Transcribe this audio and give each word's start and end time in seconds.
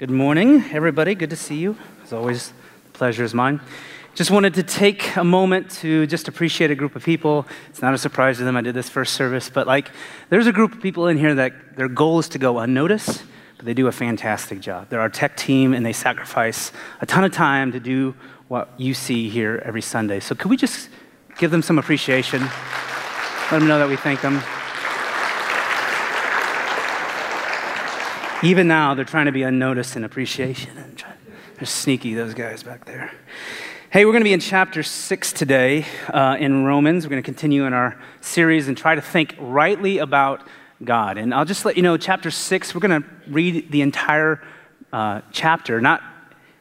Good 0.00 0.10
morning, 0.10 0.64
everybody. 0.72 1.14
Good 1.14 1.28
to 1.28 1.36
see 1.36 1.58
you. 1.58 1.76
As 2.02 2.14
always, 2.14 2.54
the 2.86 2.90
pleasure 2.92 3.22
is 3.22 3.34
mine. 3.34 3.60
Just 4.14 4.30
wanted 4.30 4.54
to 4.54 4.62
take 4.62 5.14
a 5.16 5.22
moment 5.22 5.70
to 5.72 6.06
just 6.06 6.26
appreciate 6.26 6.70
a 6.70 6.74
group 6.74 6.96
of 6.96 7.04
people. 7.04 7.46
It's 7.68 7.82
not 7.82 7.92
a 7.92 7.98
surprise 7.98 8.38
to 8.38 8.44
them. 8.44 8.56
I 8.56 8.62
did 8.62 8.74
this 8.74 8.88
first 8.88 9.12
service, 9.12 9.50
but 9.50 9.66
like, 9.66 9.90
there's 10.30 10.46
a 10.46 10.52
group 10.52 10.72
of 10.72 10.80
people 10.80 11.08
in 11.08 11.18
here 11.18 11.34
that 11.34 11.76
their 11.76 11.86
goal 11.86 12.18
is 12.18 12.30
to 12.30 12.38
go 12.38 12.60
unnoticed, 12.60 13.22
but 13.58 13.66
they 13.66 13.74
do 13.74 13.88
a 13.88 13.92
fantastic 13.92 14.60
job. 14.60 14.88
They're 14.88 15.02
our 15.02 15.10
tech 15.10 15.36
team, 15.36 15.74
and 15.74 15.84
they 15.84 15.92
sacrifice 15.92 16.72
a 17.02 17.04
ton 17.04 17.22
of 17.22 17.32
time 17.32 17.70
to 17.72 17.78
do 17.78 18.14
what 18.48 18.70
you 18.78 18.94
see 18.94 19.28
here 19.28 19.62
every 19.66 19.82
Sunday. 19.82 20.18
So, 20.20 20.34
could 20.34 20.50
we 20.50 20.56
just 20.56 20.88
give 21.36 21.50
them 21.50 21.60
some 21.60 21.78
appreciation? 21.78 22.40
Let 22.40 23.58
them 23.58 23.68
know 23.68 23.78
that 23.78 23.88
we 23.90 23.96
thank 23.96 24.22
them. 24.22 24.40
Even 28.42 28.68
now, 28.68 28.94
they're 28.94 29.04
trying 29.04 29.26
to 29.26 29.32
be 29.32 29.42
unnoticed 29.42 29.96
in 29.96 30.04
appreciation. 30.04 30.72
They're 31.56 31.66
sneaky, 31.66 32.14
those 32.14 32.32
guys 32.32 32.62
back 32.62 32.86
there. 32.86 33.12
Hey, 33.90 34.06
we're 34.06 34.12
going 34.12 34.22
to 34.22 34.24
be 34.24 34.32
in 34.32 34.40
chapter 34.40 34.82
6 34.82 35.32
today 35.34 35.84
uh, 36.08 36.38
in 36.40 36.64
Romans. 36.64 37.04
We're 37.04 37.10
going 37.10 37.22
to 37.22 37.26
continue 37.26 37.66
in 37.66 37.74
our 37.74 38.00
series 38.22 38.66
and 38.66 38.78
try 38.78 38.94
to 38.94 39.02
think 39.02 39.34
rightly 39.38 39.98
about 39.98 40.48
God. 40.82 41.18
And 41.18 41.34
I'll 41.34 41.44
just 41.44 41.66
let 41.66 41.76
you 41.76 41.82
know, 41.82 41.98
chapter 41.98 42.30
6, 42.30 42.74
we're 42.74 42.80
going 42.80 43.02
to 43.02 43.08
read 43.28 43.70
the 43.70 43.82
entire 43.82 44.42
uh, 44.90 45.20
chapter, 45.32 45.78
not 45.82 46.02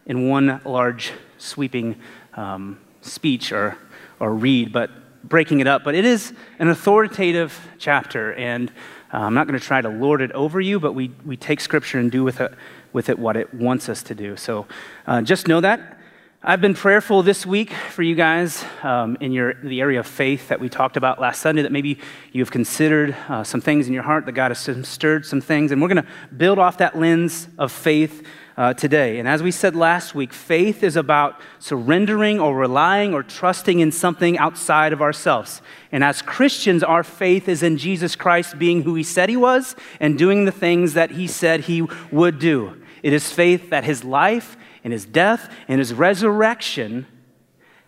in 0.05 0.27
one 0.27 0.59
large 0.66 1.13
sweeping 1.38 1.95
um, 2.33 2.77
speech 2.99 3.53
or, 3.53 3.77
or 4.19 4.35
read, 4.35 4.73
but 4.73 4.91
breaking 5.23 5.61
it 5.61 5.67
up. 5.67 5.85
But 5.85 5.95
it 5.95 6.03
is 6.03 6.33
an 6.59 6.67
authoritative 6.67 7.57
chapter. 7.77 8.33
And 8.33 8.69
uh, 9.13 9.17
I'm 9.17 9.33
not 9.33 9.47
going 9.47 9.59
to 9.59 9.65
try 9.65 9.81
to 9.81 9.89
lord 9.89 10.21
it 10.21 10.31
over 10.33 10.61
you, 10.61 10.79
but 10.79 10.93
we, 10.93 11.11
we 11.25 11.37
take 11.37 11.59
Scripture 11.61 11.99
and 11.99 12.11
do 12.11 12.23
with 12.23 12.39
it, 12.41 12.53
with 12.93 13.09
it 13.09 13.17
what 13.17 13.35
it 13.35 13.53
wants 13.53 13.89
us 13.89 14.03
to 14.03 14.15
do. 14.15 14.37
So 14.37 14.67
uh, 15.07 15.21
just 15.21 15.47
know 15.47 15.61
that. 15.61 15.97
I've 16.41 16.61
been 16.61 16.73
prayerful 16.73 17.21
this 17.21 17.45
week 17.45 17.73
for 17.73 18.01
you 18.01 18.16
guys 18.16 18.63
um, 18.81 19.17
in 19.19 19.33
your, 19.33 19.55
the 19.55 19.81
area 19.81 19.99
of 19.99 20.07
faith 20.07 20.47
that 20.47 20.61
we 20.61 20.69
talked 20.69 20.95
about 20.95 21.19
last 21.19 21.41
Sunday, 21.41 21.63
that 21.63 21.71
maybe 21.73 21.99
you've 22.31 22.49
considered 22.49 23.13
uh, 23.27 23.43
some 23.43 23.59
things 23.59 23.88
in 23.88 23.93
your 23.93 24.03
heart, 24.03 24.25
that 24.25 24.31
God 24.31 24.51
has 24.51 24.88
stirred 24.88 25.25
some 25.25 25.41
things. 25.41 25.73
And 25.73 25.81
we're 25.81 25.89
going 25.89 26.01
to 26.01 26.09
build 26.38 26.57
off 26.57 26.77
that 26.77 26.97
lens 26.97 27.49
of 27.57 27.73
faith 27.73 28.25
uh, 28.59 28.73
today. 28.73 29.19
And 29.19 29.27
as 29.27 29.41
we 29.41 29.52
said 29.52 29.73
last 29.73 30.13
week, 30.13 30.33
faith 30.33 30.83
is 30.83 30.97
about 30.97 31.39
surrendering 31.59 32.41
or 32.41 32.53
relying 32.53 33.13
or 33.13 33.23
trusting 33.23 33.79
in 33.79 33.89
something 33.89 34.38
outside 34.38 34.91
of 34.91 35.01
ourselves. 35.01 35.61
And 35.93 36.03
as 36.03 36.21
Christians, 36.21 36.83
our 36.83 37.01
faith 37.01 37.47
is 37.47 37.63
in 37.63 37.77
Jesus 37.77 38.17
Christ 38.17 38.59
being 38.59 38.83
who 38.83 38.95
he 38.95 39.03
said 39.03 39.29
he 39.29 39.38
was 39.38 39.77
and 40.01 40.17
doing 40.17 40.43
the 40.43 40.51
things 40.51 40.93
that 40.93 41.11
he 41.11 41.25
said 41.25 41.61
he 41.61 41.88
would 42.11 42.38
do. 42.38 42.83
It 43.01 43.13
is 43.13 43.31
faith 43.31 43.69
that 43.69 43.85
his 43.85 44.03
life 44.03 44.57
and 44.83 44.91
his 44.91 45.05
death 45.05 45.49
and 45.69 45.79
his 45.79 45.94
resurrection 45.94 47.07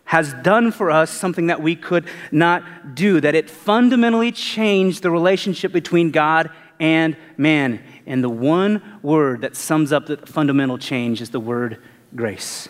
has 0.04 0.32
done 0.42 0.72
for 0.72 0.90
us 0.90 1.10
something 1.10 1.48
that 1.48 1.60
we 1.60 1.76
could 1.76 2.06
not 2.30 2.94
do, 2.94 3.20
that 3.20 3.34
it 3.34 3.50
fundamentally 3.50 4.32
changed 4.32 5.02
the 5.02 5.10
relationship 5.10 5.70
between 5.70 6.10
God 6.10 6.50
and 6.78 7.16
man. 7.36 7.82
And 8.06 8.22
the 8.22 8.28
one 8.28 8.98
word 9.02 9.42
that 9.42 9.56
sums 9.56 9.92
up 9.92 10.06
the 10.06 10.16
fundamental 10.16 10.78
change 10.78 11.20
is 11.20 11.30
the 11.30 11.40
word 11.40 11.82
grace. 12.14 12.68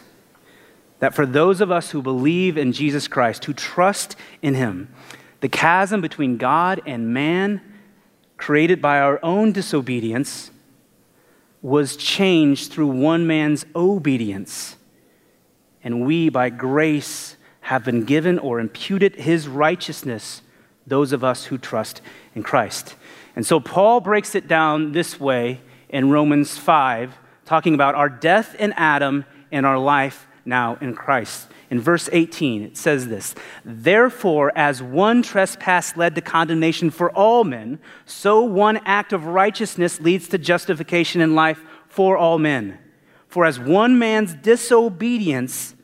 That 0.98 1.14
for 1.14 1.26
those 1.26 1.60
of 1.60 1.70
us 1.70 1.90
who 1.90 2.02
believe 2.02 2.56
in 2.56 2.72
Jesus 2.72 3.08
Christ, 3.08 3.44
who 3.44 3.52
trust 3.52 4.14
in 4.40 4.54
Him, 4.54 4.94
the 5.40 5.48
chasm 5.48 6.00
between 6.00 6.36
God 6.36 6.80
and 6.86 7.12
man, 7.12 7.60
created 8.36 8.80
by 8.80 9.00
our 9.00 9.18
own 9.22 9.52
disobedience, 9.52 10.50
was 11.60 11.96
changed 11.96 12.72
through 12.72 12.88
one 12.88 13.26
man's 13.26 13.64
obedience. 13.74 14.76
And 15.82 16.06
we, 16.06 16.28
by 16.28 16.50
grace, 16.50 17.36
have 17.62 17.84
been 17.84 18.04
given 18.04 18.38
or 18.38 18.60
imputed 18.60 19.16
His 19.16 19.48
righteousness, 19.48 20.42
those 20.86 21.12
of 21.12 21.22
us 21.22 21.44
who 21.44 21.58
trust 21.58 22.00
in 22.34 22.42
Christ. 22.42 22.94
And 23.36 23.46
so 23.46 23.60
Paul 23.60 24.00
breaks 24.00 24.34
it 24.34 24.48
down 24.48 24.92
this 24.92 25.18
way 25.18 25.60
in 25.88 26.10
Romans 26.10 26.56
5, 26.58 27.16
talking 27.44 27.74
about 27.74 27.94
our 27.94 28.08
death 28.08 28.54
in 28.56 28.72
Adam 28.72 29.24
and 29.50 29.64
our 29.64 29.78
life 29.78 30.26
now 30.44 30.76
in 30.80 30.94
Christ. 30.94 31.48
In 31.70 31.80
verse 31.80 32.08
18, 32.12 32.62
it 32.62 32.76
says 32.76 33.08
this 33.08 33.34
Therefore, 33.64 34.52
as 34.54 34.82
one 34.82 35.22
trespass 35.22 35.96
led 35.96 36.14
to 36.14 36.20
condemnation 36.20 36.90
for 36.90 37.10
all 37.12 37.44
men, 37.44 37.78
so 38.04 38.42
one 38.42 38.78
act 38.84 39.12
of 39.12 39.26
righteousness 39.26 40.00
leads 40.00 40.28
to 40.28 40.38
justification 40.38 41.20
in 41.20 41.34
life 41.34 41.62
for 41.88 42.16
all 42.16 42.38
men. 42.38 42.78
For 43.26 43.46
as 43.46 43.58
one 43.58 43.98
man's 43.98 44.34
disobedience, 44.34 45.74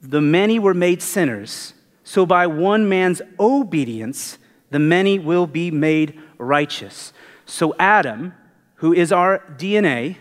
the 0.00 0.20
many 0.20 0.60
were 0.60 0.74
made 0.74 1.02
sinners, 1.02 1.74
so 2.08 2.24
by 2.24 2.46
one 2.46 2.88
man's 2.88 3.20
obedience, 3.38 4.38
the 4.70 4.78
many 4.78 5.18
will 5.18 5.46
be 5.46 5.70
made 5.70 6.18
righteous. 6.38 7.12
So, 7.44 7.74
Adam, 7.78 8.32
who 8.76 8.94
is 8.94 9.12
our 9.12 9.40
DNA, 9.58 10.16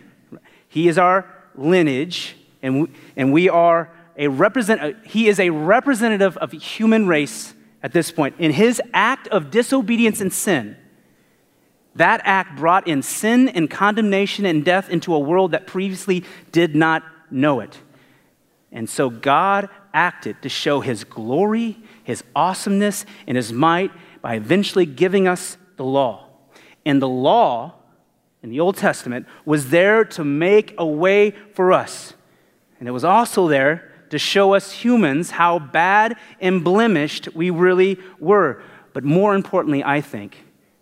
he 0.68 0.90
is 0.90 0.98
our 0.98 1.34
lineage, 1.56 2.36
and 2.62 2.82
we, 2.82 2.90
and 3.16 3.32
we 3.32 3.48
are 3.48 3.90
a 4.18 4.28
represent, 4.28 4.82
uh, 4.82 4.92
he 5.06 5.30
is 5.30 5.40
a 5.40 5.50
representative 5.50 6.36
of 6.36 6.52
human 6.52 7.08
race 7.08 7.54
at 7.82 7.94
this 7.94 8.12
point. 8.12 8.36
In 8.38 8.52
his 8.52 8.82
act 8.94 9.30
of 9.30 9.50
disobedience 9.50 10.20
and 10.20 10.34
sin, 10.34 10.76
that 11.96 12.20
act 12.26 12.58
brought 12.58 12.86
in 12.86 13.02
sin 13.02 13.48
and 13.48 13.70
condemnation 13.70 14.46
and 14.46 14.66
death 14.66 14.90
into 14.90 15.16
a 15.16 15.20
world 15.20 15.52
that 15.52 15.68
previously 15.68 16.26
did 16.52 16.76
not 16.76 17.02
know 17.32 17.62
it. 17.62 17.80
And 18.74 18.90
so 18.90 19.10
God 19.10 19.70
acted 19.98 20.40
to 20.44 20.48
show 20.48 20.80
his 20.80 21.04
glory, 21.04 21.76
his 22.04 22.24
awesomeness, 22.36 23.04
and 23.26 23.36
his 23.36 23.52
might 23.52 23.92
by 24.22 24.36
eventually 24.36 24.86
giving 24.86 25.28
us 25.28 25.58
the 25.76 25.84
law. 25.84 26.28
And 26.86 27.02
the 27.02 27.10
law 27.10 27.74
in 28.44 28.52
the 28.52 28.60
Old 28.60 28.78
Testament 28.78 29.26
was 29.44 29.72
there 29.72 30.06
to 30.06 30.24
make 30.24 30.76
a 30.78 30.86
way 30.86 31.32
for 31.56 31.74
us. 31.74 32.14
And 32.80 32.88
it 32.88 32.92
was 32.92 33.04
also 33.04 33.48
there 33.48 33.92
to 34.12 34.20
show 34.20 34.54
us 34.54 34.72
humans 34.72 35.32
how 35.32 35.58
bad 35.58 36.16
and 36.40 36.64
blemished 36.64 37.30
we 37.34 37.50
really 37.50 37.98
were. 38.20 38.62
But 38.94 39.04
more 39.04 39.34
importantly, 39.34 39.84
I 39.84 40.02
think, 40.02 40.38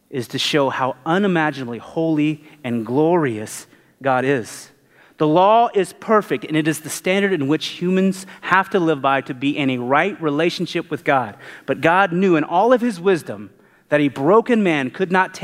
is 0.09 0.27
to 0.29 0.37
show 0.37 0.69
how 0.69 0.97
unimaginably 1.05 1.77
holy 1.77 2.43
and 2.65 2.85
glorious 2.85 3.65
God 4.01 4.25
is. 4.25 4.69
The 5.17 5.27
law 5.27 5.69
is 5.73 5.93
perfect, 5.93 6.43
and 6.43 6.57
it 6.57 6.67
is 6.67 6.81
the 6.81 6.89
standard 6.89 7.31
in 7.31 7.47
which 7.47 7.67
humans 7.67 8.25
have 8.41 8.69
to 8.71 8.79
live 8.79 9.01
by 9.01 9.21
to 9.21 9.33
be 9.33 9.57
in 9.57 9.69
a 9.69 9.77
right 9.77 10.21
relationship 10.21 10.91
with 10.91 11.05
God. 11.05 11.37
But 11.65 11.79
God 11.79 12.11
knew 12.11 12.35
in 12.35 12.43
all 12.43 12.73
of 12.73 12.81
his 12.81 12.99
wisdom 12.99 13.51
that 13.89 14.01
a 14.01 14.09
broken 14.09 14.61
man 14.61 14.89
could 14.91 15.11
not 15.11 15.39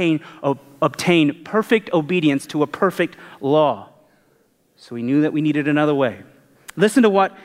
obtain, 0.82 1.44
perfect 1.44 1.94
obedience 1.94 2.46
to 2.48 2.64
a 2.64 2.68
perfect 2.68 3.16
law. 3.40 3.90
So 4.76 4.96
he 4.96 5.04
knew 5.04 5.22
that 5.22 5.32
we 5.32 5.42
needed 5.42 5.68
another 5.68 5.96
way. 5.96 6.24
Listen 6.76 7.04
to 7.04 7.10
what 7.10 7.38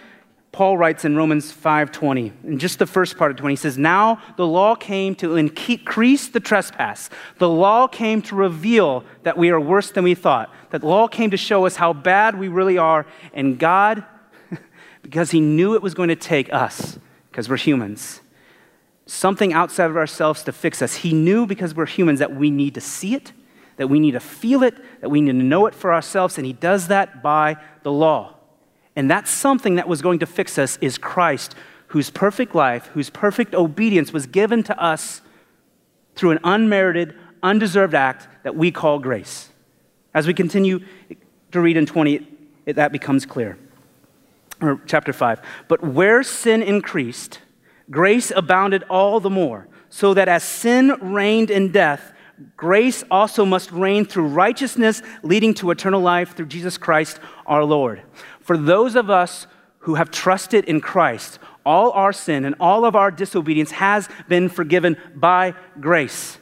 Paul 0.56 0.78
writes 0.78 1.05
in 1.05 1.17
Romans 1.17 1.53
5:20. 1.53 2.33
In 2.43 2.59
just 2.59 2.78
the 2.78 2.87
first 2.87 3.19
part 3.19 3.31
of 3.31 3.37
20, 3.37 3.53
he 3.53 3.56
says, 3.56 3.77
"Now 3.77 4.21
the 4.37 4.47
law 4.47 4.75
came 4.75 5.15
to 5.17 5.37
increase 5.37 6.28
the 6.28 6.41
trespass. 6.41 7.11
The 7.37 7.49
law 7.49 7.87
came 7.87 8.22
to 8.22 8.34
reveal 8.34 9.05
that 9.22 9.37
we 9.37 9.50
are 9.50 9.61
worse 9.61 9.91
than 9.91 10.03
we 10.03 10.15
thought. 10.15 10.49
That 10.71 10.83
law 10.83 11.09
came 11.09 11.31
to 11.31 11.37
show 11.37 11.66
us 11.66 11.77
how 11.77 11.93
bad 11.93 12.39
we 12.39 12.49
really 12.49 12.78
are, 12.78 13.05
and 13.34 13.59
God 13.59 14.03
because 15.03 15.31
he 15.31 15.41
knew 15.41 15.75
it 15.75 15.83
was 15.83 15.93
going 15.93 16.09
to 16.09 16.16
take 16.16 16.50
us 16.50 16.99
because 17.31 17.50
we're 17.50 17.59
humans. 17.59 18.22
Something 19.05 19.53
outside 19.53 19.91
of 19.91 19.97
ourselves 19.99 20.43
to 20.45 20.53
fix 20.53 20.81
us. 20.81 20.95
He 20.95 21.12
knew 21.12 21.45
because 21.45 21.75
we're 21.75 21.84
humans 21.84 22.19
that 22.21 22.34
we 22.34 22.50
need 22.50 22.72
to 22.77 22.81
see 22.81 23.15
it, 23.15 23.34
that 23.77 23.89
we 23.89 24.00
need 24.00 24.12
to 24.12 24.21
feel 24.21 24.62
it, 24.62 24.75
that 25.03 25.11
we 25.11 25.21
need 25.21 25.33
to 25.33 25.37
know 25.37 25.66
it 25.66 25.75
for 25.75 25.93
ourselves, 25.93 26.39
and 26.39 26.47
he 26.47 26.55
does 26.55 26.89
that 26.89 27.22
by 27.22 27.59
the 27.83 27.92
law. 27.92 28.35
And 28.97 29.10
that 29.10 29.28
something 29.28 29.75
that 29.75 29.87
was 29.87 30.01
going 30.01 30.19
to 30.21 30.27
fix 30.27 30.59
us 30.59 30.78
is 30.81 30.97
Christ, 30.97 31.54
whose 31.89 32.10
perfect 32.10 32.54
life, 32.54 32.87
whose 32.95 33.10
perfect 33.10 33.54
obedience 33.54 34.13
was 34.13 34.27
given 34.27 34.63
to 34.65 34.83
us 34.83 35.21
through 36.15 36.31
an 36.33 36.39
unmerited, 36.43 37.15
undeserved 37.43 37.95
act 37.95 38.27
that 38.43 38.57
we 38.57 38.72
call 38.72 38.98
grace. 38.98 39.51
As 40.15 40.27
we 40.27 40.33
continue 40.33 40.81
to 41.53 41.60
read 41.60 41.77
in 41.77 41.84
20, 41.84 42.27
it, 42.65 42.77
that 42.77 42.91
becomes 42.91 43.27
clear. 43.27 43.59
Or 44.63 44.81
chapter 44.87 45.13
5. 45.13 45.43
But 45.69 45.83
where 45.83 46.22
sin 46.22 46.63
increased, 46.63 47.41
grace 47.91 48.33
abounded 48.34 48.83
all 48.84 49.21
the 49.21 49.31
more, 49.31 49.69
so 49.91 50.15
that 50.15 50.28
as 50.28 50.43
sin 50.43 50.97
reigned 51.01 51.51
in 51.51 51.71
death, 51.71 52.15
grace 52.57 53.04
also 53.10 53.45
must 53.45 53.71
reign 53.71 54.07
through 54.07 54.28
righteousness, 54.28 55.03
leading 55.22 55.53
to 55.54 55.71
eternal 55.71 56.01
life 56.01 56.34
through 56.34 56.47
Jesus 56.47 56.78
Christ 56.78 57.21
our 57.45 57.65
Lord. 57.65 58.03
For 58.47 58.57
those 58.57 58.95
of 58.95 59.10
us 59.10 59.47
who 59.81 59.97
have 59.97 60.10
trusted 60.10 60.65
in 60.66 60.81
Christ, 60.81 61.41
all 61.65 61.91
our 61.91 62.13
sin 62.13 62.45
and 62.45 62.54
all 62.60 62.84
of 62.84 62.95
our 62.95 63.10
disobedience 63.10 63.72
has 63.72 64.09
been 64.28 64.48
forgiven 64.48 64.97
by 65.16 65.54
grace. 65.81 66.39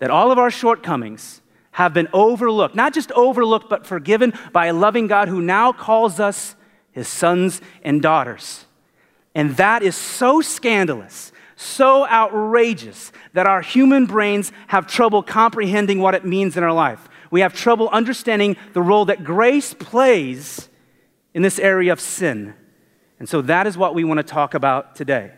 That 0.00 0.10
all 0.10 0.30
of 0.30 0.38
our 0.38 0.50
shortcomings, 0.50 1.40
have 1.72 1.94
been 1.94 2.08
overlooked, 2.12 2.74
not 2.74 2.92
just 2.92 3.10
overlooked, 3.12 3.70
but 3.70 3.86
forgiven 3.86 4.34
by 4.52 4.66
a 4.66 4.74
loving 4.74 5.06
God 5.06 5.28
who 5.28 5.40
now 5.40 5.72
calls 5.72 6.20
us 6.20 6.56
his 6.92 7.08
sons 7.08 7.60
and 7.82 8.02
daughters. 8.02 8.66
And 9.34 9.56
that 9.56 9.82
is 9.82 9.96
so 9.96 10.40
scandalous, 10.40 11.32
so 11.56 12.06
outrageous, 12.08 13.12
that 13.32 13.46
our 13.46 13.62
human 13.62 14.06
brains 14.06 14.50
have 14.66 14.86
trouble 14.86 15.22
comprehending 15.22 16.00
what 16.00 16.14
it 16.14 16.24
means 16.24 16.56
in 16.56 16.64
our 16.64 16.72
life. 16.72 17.08
We 17.30 17.40
have 17.40 17.54
trouble 17.54 17.88
understanding 17.90 18.56
the 18.72 18.82
role 18.82 19.04
that 19.04 19.22
grace 19.22 19.72
plays 19.72 20.68
in 21.34 21.42
this 21.42 21.58
area 21.58 21.92
of 21.92 22.00
sin. 22.00 22.54
And 23.18 23.28
so 23.28 23.42
that 23.42 23.66
is 23.66 23.76
what 23.76 23.94
we 23.94 24.04
want 24.04 24.18
to 24.18 24.24
talk 24.24 24.54
about 24.54 24.96
today. 24.96 25.32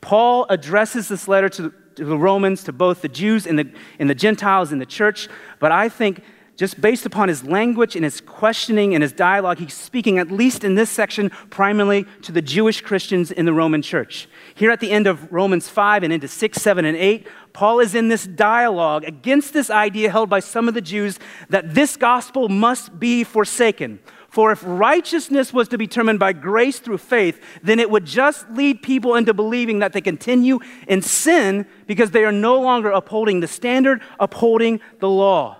Paul 0.00 0.46
addresses 0.48 1.08
this 1.08 1.26
letter 1.26 1.48
to 1.48 1.72
the 1.96 2.16
Romans, 2.16 2.62
to 2.64 2.72
both 2.72 3.02
the 3.02 3.08
Jews 3.08 3.46
and 3.46 3.58
the, 3.58 3.70
and 3.98 4.08
the 4.08 4.14
Gentiles 4.14 4.70
in 4.70 4.78
the 4.78 4.86
church, 4.86 5.28
but 5.58 5.72
I 5.72 5.88
think 5.88 6.22
just 6.58 6.80
based 6.80 7.06
upon 7.06 7.28
his 7.28 7.44
language 7.44 7.94
and 7.94 8.04
his 8.04 8.20
questioning 8.20 8.92
and 8.92 9.00
his 9.00 9.12
dialogue, 9.12 9.58
he's 9.58 9.74
speaking, 9.74 10.18
at 10.18 10.28
least 10.28 10.64
in 10.64 10.74
this 10.74 10.90
section, 10.90 11.30
primarily 11.50 12.04
to 12.22 12.32
the 12.32 12.42
Jewish 12.42 12.80
Christians 12.80 13.30
in 13.30 13.46
the 13.46 13.52
Roman 13.52 13.80
church. 13.80 14.28
Here 14.56 14.72
at 14.72 14.80
the 14.80 14.90
end 14.90 15.06
of 15.06 15.32
Romans 15.32 15.68
5 15.68 16.02
and 16.02 16.12
into 16.12 16.26
6, 16.26 16.60
7, 16.60 16.84
and 16.84 16.96
8, 16.96 17.28
Paul 17.52 17.78
is 17.78 17.94
in 17.94 18.08
this 18.08 18.26
dialogue 18.26 19.04
against 19.04 19.52
this 19.52 19.70
idea 19.70 20.10
held 20.10 20.28
by 20.28 20.40
some 20.40 20.66
of 20.66 20.74
the 20.74 20.80
Jews 20.80 21.20
that 21.48 21.76
this 21.76 21.96
gospel 21.96 22.48
must 22.48 22.98
be 22.98 23.22
forsaken. 23.22 24.00
For 24.38 24.52
if 24.52 24.62
righteousness 24.64 25.52
was 25.52 25.66
to 25.66 25.78
be 25.78 25.88
determined 25.88 26.20
by 26.20 26.32
grace 26.32 26.78
through 26.78 26.98
faith, 26.98 27.42
then 27.60 27.80
it 27.80 27.90
would 27.90 28.04
just 28.04 28.48
lead 28.50 28.82
people 28.82 29.16
into 29.16 29.34
believing 29.34 29.80
that 29.80 29.92
they 29.92 30.00
continue 30.00 30.60
in 30.86 31.02
sin 31.02 31.66
because 31.88 32.12
they 32.12 32.24
are 32.24 32.30
no 32.30 32.60
longer 32.60 32.88
upholding 32.92 33.40
the 33.40 33.48
standard, 33.48 34.00
upholding 34.20 34.78
the 35.00 35.08
law. 35.08 35.56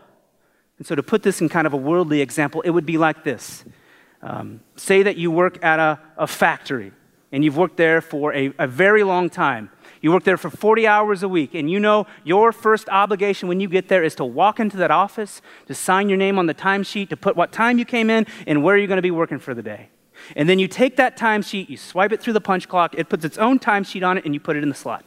And 0.78 0.86
so, 0.86 0.94
to 0.94 1.02
put 1.02 1.24
this 1.24 1.40
in 1.40 1.48
kind 1.48 1.66
of 1.66 1.72
a 1.72 1.76
worldly 1.76 2.20
example, 2.20 2.60
it 2.60 2.70
would 2.70 2.86
be 2.86 2.98
like 2.98 3.24
this 3.24 3.64
um, 4.22 4.60
Say 4.76 5.02
that 5.02 5.16
you 5.16 5.32
work 5.32 5.58
at 5.64 5.80
a, 5.80 5.98
a 6.16 6.28
factory 6.28 6.92
and 7.32 7.42
you've 7.42 7.56
worked 7.56 7.78
there 7.78 8.00
for 8.00 8.32
a, 8.32 8.52
a 8.60 8.68
very 8.68 9.02
long 9.02 9.28
time. 9.28 9.70
You 10.00 10.12
work 10.12 10.24
there 10.24 10.36
for 10.36 10.50
40 10.50 10.86
hours 10.86 11.22
a 11.22 11.28
week, 11.28 11.54
and 11.54 11.70
you 11.70 11.80
know 11.80 12.06
your 12.24 12.52
first 12.52 12.88
obligation 12.88 13.48
when 13.48 13.60
you 13.60 13.68
get 13.68 13.88
there 13.88 14.04
is 14.04 14.14
to 14.16 14.24
walk 14.24 14.60
into 14.60 14.76
that 14.76 14.90
office, 14.90 15.42
to 15.66 15.74
sign 15.74 16.08
your 16.08 16.18
name 16.18 16.38
on 16.38 16.46
the 16.46 16.54
timesheet, 16.54 17.08
to 17.08 17.16
put 17.16 17.36
what 17.36 17.52
time 17.52 17.78
you 17.78 17.84
came 17.84 18.10
in 18.10 18.26
and 18.46 18.62
where 18.62 18.76
you're 18.76 18.86
going 18.86 18.96
to 18.96 19.02
be 19.02 19.10
working 19.10 19.38
for 19.38 19.54
the 19.54 19.62
day. 19.62 19.88
And 20.36 20.48
then 20.48 20.58
you 20.58 20.68
take 20.68 20.96
that 20.96 21.16
timesheet, 21.16 21.68
you 21.68 21.76
swipe 21.76 22.12
it 22.12 22.20
through 22.20 22.32
the 22.32 22.40
punch 22.40 22.68
clock, 22.68 22.94
it 22.96 23.08
puts 23.08 23.24
its 23.24 23.38
own 23.38 23.58
timesheet 23.58 24.06
on 24.06 24.18
it, 24.18 24.24
and 24.24 24.34
you 24.34 24.40
put 24.40 24.56
it 24.56 24.62
in 24.62 24.68
the 24.68 24.74
slot. 24.74 25.04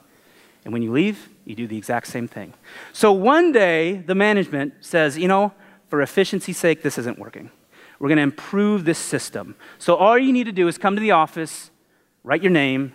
And 0.64 0.74
when 0.74 0.82
you 0.82 0.92
leave, 0.92 1.30
you 1.46 1.56
do 1.56 1.68
the 1.68 1.78
exact 1.78 2.08
same 2.08 2.28
thing. 2.28 2.54
So 2.94 3.12
one 3.12 3.52
day, 3.52 3.98
the 4.06 4.16
management 4.16 4.74
says, 4.82 5.18
you 5.18 5.28
know, 5.28 5.54
for 5.90 6.02
efficiency's 6.02 6.58
sake, 6.58 6.84
this 6.84 6.98
isn't 6.98 7.20
working. 7.20 7.52
We're 8.00 8.10
going 8.10 8.18
to 8.18 8.24
improve 8.24 8.86
this 8.86 8.98
system. 8.98 9.56
So 9.78 9.96
all 9.96 10.18
you 10.18 10.32
need 10.32 10.46
to 10.46 10.52
do 10.52 10.68
is 10.68 10.78
come 10.78 10.96
to 10.96 11.02
the 11.02 11.12
office, 11.12 11.72
write 12.24 12.42
your 12.42 12.52
name, 12.52 12.94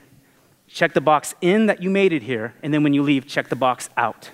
check 0.68 0.94
the 0.94 1.00
box 1.00 1.34
in 1.40 1.66
that 1.66 1.82
you 1.82 1.90
made 1.90 2.12
it 2.12 2.22
here, 2.22 2.54
and 2.62 2.72
then 2.72 2.82
when 2.82 2.92
you 2.92 3.02
leave, 3.02 3.26
check 3.26 3.48
the 3.48 3.56
box 3.56 3.88
out. 3.96 4.30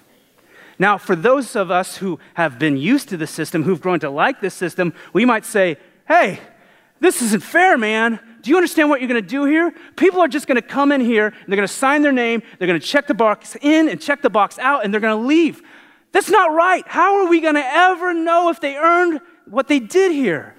Now, 0.78 0.98
for 0.98 1.14
those 1.14 1.54
of 1.54 1.70
us 1.70 1.98
who 1.98 2.18
have 2.34 2.58
been 2.58 2.76
used 2.76 3.08
to 3.10 3.16
the 3.16 3.26
system, 3.26 3.62
who've 3.62 3.80
grown 3.80 4.00
to 4.00 4.10
like 4.10 4.40
this 4.40 4.54
system, 4.54 4.94
we 5.12 5.24
might 5.24 5.44
say, 5.44 5.76
hey, 6.08 6.40
this 6.98 7.22
isn't 7.22 7.42
fair, 7.42 7.76
man. 7.76 8.18
Do 8.40 8.50
you 8.50 8.56
understand 8.56 8.90
what 8.90 9.00
you're 9.00 9.08
going 9.08 9.22
to 9.22 9.28
do 9.28 9.44
here? 9.44 9.72
People 9.96 10.20
are 10.20 10.28
just 10.28 10.46
going 10.46 10.60
to 10.60 10.66
come 10.66 10.90
in 10.90 11.00
here, 11.00 11.26
and 11.26 11.46
they're 11.46 11.56
going 11.56 11.68
to 11.68 11.72
sign 11.72 12.02
their 12.02 12.12
name, 12.12 12.42
they're 12.58 12.68
going 12.68 12.80
to 12.80 12.86
check 12.86 13.06
the 13.06 13.14
box 13.14 13.56
in 13.60 13.88
and 13.88 14.00
check 14.00 14.22
the 14.22 14.30
box 14.30 14.58
out, 14.58 14.84
and 14.84 14.92
they're 14.92 15.00
going 15.00 15.20
to 15.20 15.26
leave. 15.26 15.62
That's 16.12 16.30
not 16.30 16.52
right. 16.52 16.84
How 16.86 17.22
are 17.22 17.28
we 17.28 17.40
going 17.40 17.54
to 17.54 17.64
ever 17.64 18.12
know 18.12 18.50
if 18.50 18.60
they 18.60 18.76
earned 18.76 19.20
what 19.46 19.68
they 19.68 19.78
did 19.78 20.12
here? 20.12 20.54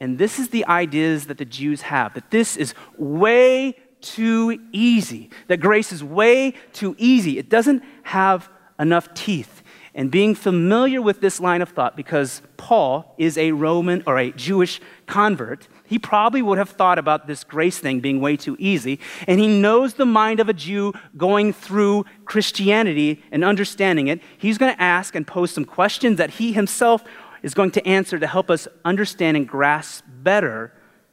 And 0.00 0.18
this 0.18 0.38
is 0.38 0.50
the 0.50 0.64
ideas 0.66 1.26
that 1.26 1.38
the 1.38 1.44
Jews 1.44 1.82
have 1.82 2.14
that 2.14 2.30
this 2.30 2.56
is 2.56 2.74
way 2.96 3.76
too 4.00 4.58
easy, 4.72 5.30
that 5.46 5.58
grace 5.58 5.92
is 5.92 6.02
way 6.02 6.54
too 6.72 6.94
easy. 6.98 7.38
It 7.38 7.48
doesn't 7.48 7.82
have 8.04 8.48
enough 8.78 9.12
teeth. 9.14 9.62
And 9.94 10.12
being 10.12 10.36
familiar 10.36 11.02
with 11.02 11.20
this 11.20 11.40
line 11.40 11.60
of 11.60 11.70
thought, 11.70 11.96
because 11.96 12.40
Paul 12.56 13.14
is 13.18 13.36
a 13.36 13.50
Roman 13.50 14.04
or 14.06 14.16
a 14.16 14.30
Jewish 14.30 14.80
convert, 15.06 15.66
he 15.86 15.98
probably 15.98 16.40
would 16.40 16.58
have 16.58 16.68
thought 16.68 16.98
about 16.98 17.26
this 17.26 17.42
grace 17.42 17.78
thing 17.78 17.98
being 17.98 18.20
way 18.20 18.36
too 18.36 18.54
easy. 18.60 19.00
And 19.26 19.40
he 19.40 19.48
knows 19.48 19.94
the 19.94 20.06
mind 20.06 20.38
of 20.38 20.48
a 20.48 20.52
Jew 20.52 20.92
going 21.16 21.52
through 21.52 22.04
Christianity 22.26 23.24
and 23.32 23.44
understanding 23.44 24.06
it. 24.06 24.20
He's 24.36 24.58
going 24.58 24.72
to 24.72 24.80
ask 24.80 25.16
and 25.16 25.26
pose 25.26 25.50
some 25.50 25.64
questions 25.64 26.18
that 26.18 26.30
he 26.30 26.52
himself 26.52 27.02
is 27.42 27.54
going 27.54 27.72
to 27.72 27.84
answer 27.86 28.18
to 28.18 28.26
help 28.26 28.50
us 28.50 28.68
understand 28.84 29.36
and 29.36 29.48
grasp 29.48 30.04
better 30.06 30.72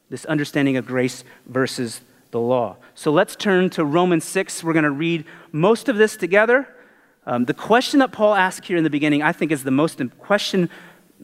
this 0.10 0.26
understanding 0.26 0.78
of 0.78 0.86
grace 0.86 1.24
versus 1.48 2.02
the 2.36 2.42
law. 2.42 2.76
So 2.96 3.14
let's 3.14 3.34
turn 3.34 3.70
to 3.72 3.86
Romans 3.86 4.26
6. 4.26 4.62
We're 4.62 4.74
going 4.74 4.84
to 4.84 4.92
read 4.92 5.24
most 5.54 5.88
of 5.88 5.96
this 5.96 6.18
together. 6.18 6.68
Um, 7.26 7.46
the 7.46 7.54
question 7.54 8.02
that 8.02 8.12
Paul 8.12 8.36
asks 8.36 8.68
here 8.68 8.76
in 8.76 8.84
the 8.84 8.90
beginning, 8.90 9.24
I 9.24 9.32
think, 9.32 9.54
is 9.54 9.64
the 9.64 9.72
most 9.72 10.02
question, 10.20 10.70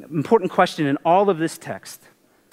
important 0.09 0.51
question 0.51 0.87
in 0.87 0.95
all 1.03 1.29
of 1.29 1.37
this 1.37 1.57
text. 1.57 2.01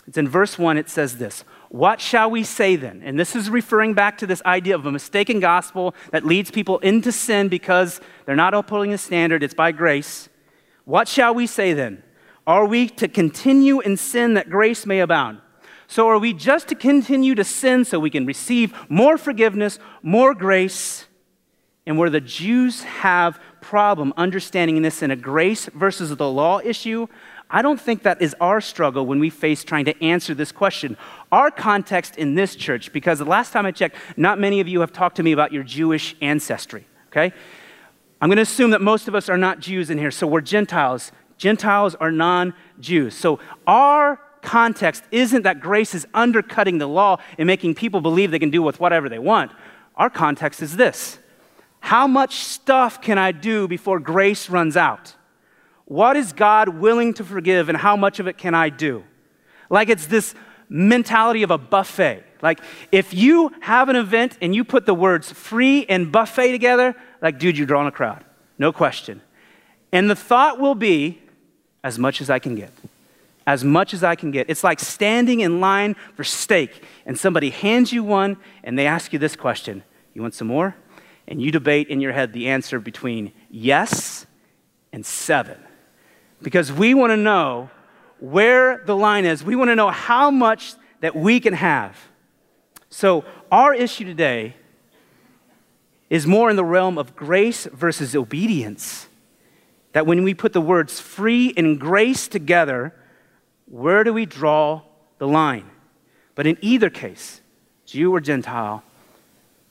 It's 0.08 0.18
in 0.18 0.28
verse 0.28 0.58
1, 0.58 0.76
it 0.76 0.90
says 0.90 1.18
this 1.18 1.44
What 1.68 2.00
shall 2.00 2.32
we 2.32 2.42
say 2.42 2.74
then? 2.74 3.00
And 3.04 3.16
this 3.16 3.36
is 3.36 3.48
referring 3.48 3.94
back 3.94 4.18
to 4.18 4.26
this 4.26 4.42
idea 4.44 4.74
of 4.74 4.84
a 4.86 4.90
mistaken 4.90 5.38
gospel 5.38 5.94
that 6.10 6.26
leads 6.26 6.50
people 6.50 6.78
into 6.78 7.12
sin 7.12 7.48
because 7.48 8.00
they're 8.26 8.34
not 8.34 8.54
upholding 8.54 8.90
the 8.90 8.98
standard, 8.98 9.44
it's 9.44 9.54
by 9.54 9.70
grace. 9.70 10.28
What 10.84 11.06
shall 11.06 11.32
we 11.32 11.46
say 11.46 11.74
then? 11.74 12.02
Are 12.44 12.66
we 12.66 12.88
to 12.88 13.06
continue 13.06 13.78
in 13.78 13.96
sin 13.96 14.34
that 14.34 14.50
grace 14.50 14.84
may 14.84 14.98
abound? 14.98 15.42
So 15.88 16.06
are 16.08 16.18
we 16.18 16.34
just 16.34 16.68
to 16.68 16.74
continue 16.74 17.34
to 17.34 17.44
sin 17.44 17.86
so 17.86 17.98
we 17.98 18.10
can 18.10 18.26
receive 18.26 18.74
more 18.90 19.16
forgiveness, 19.16 19.78
more 20.02 20.34
grace? 20.34 21.06
And 21.86 21.96
where 21.96 22.10
the 22.10 22.20
Jews 22.20 22.82
have 22.82 23.40
problem 23.62 24.12
understanding 24.18 24.82
this 24.82 25.02
in 25.02 25.10
a 25.10 25.16
grace 25.16 25.64
versus 25.74 26.14
the 26.14 26.30
law 26.30 26.60
issue, 26.60 27.06
I 27.50 27.62
don't 27.62 27.80
think 27.80 28.02
that 28.02 28.20
is 28.20 28.36
our 28.38 28.60
struggle 28.60 29.06
when 29.06 29.18
we 29.18 29.30
face 29.30 29.64
trying 29.64 29.86
to 29.86 30.04
answer 30.04 30.34
this 30.34 30.52
question. 30.52 30.98
Our 31.32 31.50
context 31.50 32.16
in 32.16 32.34
this 32.34 32.54
church, 32.54 32.92
because 32.92 33.18
the 33.18 33.24
last 33.24 33.54
time 33.54 33.64
I 33.64 33.70
checked, 33.70 33.96
not 34.18 34.38
many 34.38 34.60
of 34.60 34.68
you 34.68 34.80
have 34.80 34.92
talked 34.92 35.16
to 35.16 35.22
me 35.22 35.32
about 35.32 35.52
your 35.52 35.62
Jewish 35.62 36.14
ancestry, 36.20 36.86
okay? 37.06 37.32
I'm 38.20 38.28
going 38.28 38.36
to 38.36 38.42
assume 38.42 38.72
that 38.72 38.82
most 38.82 39.08
of 39.08 39.14
us 39.14 39.30
are 39.30 39.38
not 39.38 39.60
Jews 39.60 39.88
in 39.88 39.96
here, 39.96 40.10
so 40.10 40.26
we're 40.26 40.42
Gentiles. 40.42 41.12
Gentiles 41.38 41.94
are 41.94 42.12
non 42.12 42.52
Jews. 42.78 43.14
So 43.14 43.40
our 43.66 44.20
context 44.42 45.02
isn't 45.10 45.42
that 45.42 45.60
grace 45.60 45.94
is 45.94 46.06
undercutting 46.14 46.78
the 46.78 46.86
law 46.86 47.18
and 47.36 47.46
making 47.46 47.74
people 47.74 48.00
believe 48.00 48.30
they 48.30 48.38
can 48.38 48.50
do 48.50 48.62
with 48.62 48.80
whatever 48.80 49.08
they 49.08 49.18
want. 49.18 49.52
Our 49.96 50.10
context 50.10 50.62
is 50.62 50.76
this 50.76 51.18
How 51.80 52.06
much 52.06 52.36
stuff 52.36 53.00
can 53.00 53.18
I 53.18 53.32
do 53.32 53.68
before 53.68 53.98
grace 53.98 54.48
runs 54.48 54.76
out? 54.76 55.14
What 55.84 56.16
is 56.16 56.32
God 56.32 56.68
willing 56.68 57.14
to 57.14 57.24
forgive, 57.24 57.68
and 57.68 57.78
how 57.78 57.96
much 57.96 58.20
of 58.20 58.26
it 58.26 58.36
can 58.36 58.54
I 58.54 58.68
do? 58.68 59.04
Like 59.70 59.88
it's 59.88 60.06
this 60.06 60.34
mentality 60.68 61.42
of 61.42 61.50
a 61.50 61.58
buffet. 61.58 62.24
Like 62.42 62.60
if 62.92 63.14
you 63.14 63.52
have 63.60 63.88
an 63.88 63.96
event 63.96 64.38
and 64.40 64.54
you 64.54 64.64
put 64.64 64.86
the 64.86 64.94
words 64.94 65.32
free 65.32 65.86
and 65.88 66.12
buffet 66.12 66.52
together, 66.52 66.94
like, 67.20 67.38
dude, 67.38 67.56
you're 67.58 67.66
drawing 67.66 67.88
a 67.88 67.92
crowd. 67.92 68.24
No 68.58 68.72
question. 68.72 69.22
And 69.92 70.10
the 70.10 70.16
thought 70.16 70.60
will 70.60 70.74
be 70.74 71.22
as 71.82 71.98
much 71.98 72.20
as 72.20 72.28
I 72.28 72.38
can 72.38 72.54
get. 72.54 72.70
As 73.48 73.64
much 73.64 73.94
as 73.94 74.04
I 74.04 74.14
can 74.14 74.30
get. 74.30 74.50
It's 74.50 74.62
like 74.62 74.78
standing 74.78 75.40
in 75.40 75.58
line 75.58 75.96
for 76.16 76.22
steak 76.22 76.84
and 77.06 77.18
somebody 77.18 77.48
hands 77.48 77.90
you 77.94 78.04
one 78.04 78.36
and 78.62 78.78
they 78.78 78.86
ask 78.86 79.10
you 79.10 79.18
this 79.18 79.36
question 79.36 79.82
You 80.12 80.20
want 80.20 80.34
some 80.34 80.48
more? 80.48 80.76
And 81.26 81.40
you 81.40 81.50
debate 81.50 81.88
in 81.88 82.02
your 82.02 82.12
head 82.12 82.34
the 82.34 82.48
answer 82.48 82.78
between 82.78 83.32
yes 83.48 84.26
and 84.92 85.06
seven 85.06 85.56
because 86.42 86.70
we 86.70 86.92
want 86.92 87.10
to 87.10 87.16
know 87.16 87.70
where 88.20 88.82
the 88.84 88.94
line 88.94 89.24
is. 89.24 89.42
We 89.42 89.56
want 89.56 89.70
to 89.70 89.76
know 89.76 89.88
how 89.88 90.30
much 90.30 90.74
that 91.00 91.16
we 91.16 91.40
can 91.40 91.54
have. 91.54 91.96
So, 92.90 93.24
our 93.50 93.72
issue 93.72 94.04
today 94.04 94.56
is 96.10 96.26
more 96.26 96.50
in 96.50 96.56
the 96.56 96.64
realm 96.66 96.98
of 96.98 97.16
grace 97.16 97.64
versus 97.64 98.14
obedience. 98.14 99.08
That 99.92 100.06
when 100.06 100.22
we 100.22 100.34
put 100.34 100.52
the 100.52 100.60
words 100.60 101.00
free 101.00 101.54
and 101.56 101.80
grace 101.80 102.28
together, 102.28 102.92
where 103.70 104.04
do 104.04 104.12
we 104.12 104.26
draw 104.26 104.82
the 105.18 105.28
line? 105.28 105.70
But 106.34 106.46
in 106.46 106.56
either 106.60 106.90
case, 106.90 107.40
Jew 107.84 108.14
or 108.14 108.20
Gentile, 108.20 108.82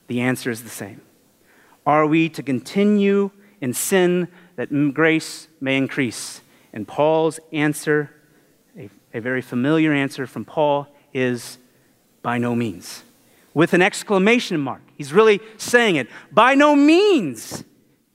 the 0.08 0.22
answer 0.22 0.50
is 0.50 0.64
the 0.64 0.70
same. 0.70 1.02
Are 1.86 2.06
we 2.06 2.30
to 2.30 2.44
continue 2.44 3.32
in 3.62 3.74
sin 3.74 4.28
that 4.56 4.94
grace 4.94 5.48
may 5.62 5.78
increase? 5.78 6.42
And 6.74 6.88
Paul's 6.88 7.40
answer, 7.52 8.12
a, 8.78 8.90
a 9.14 9.22
very 9.22 9.42
familiar 9.42 9.94
answer 9.94 10.28
from 10.28 10.46
Paul, 10.46 10.88
is 11.14 11.58
by 12.22 12.38
no 12.38 12.56
means. 12.56 13.04
With 13.54 13.74
an 13.74 13.82
exclamation 13.82 14.60
mark. 14.60 14.82
He's 14.98 15.14
really 15.14 15.40
saying 15.58 15.96
it, 15.96 16.08
by 16.32 16.56
no 16.56 16.76
means. 16.76 17.64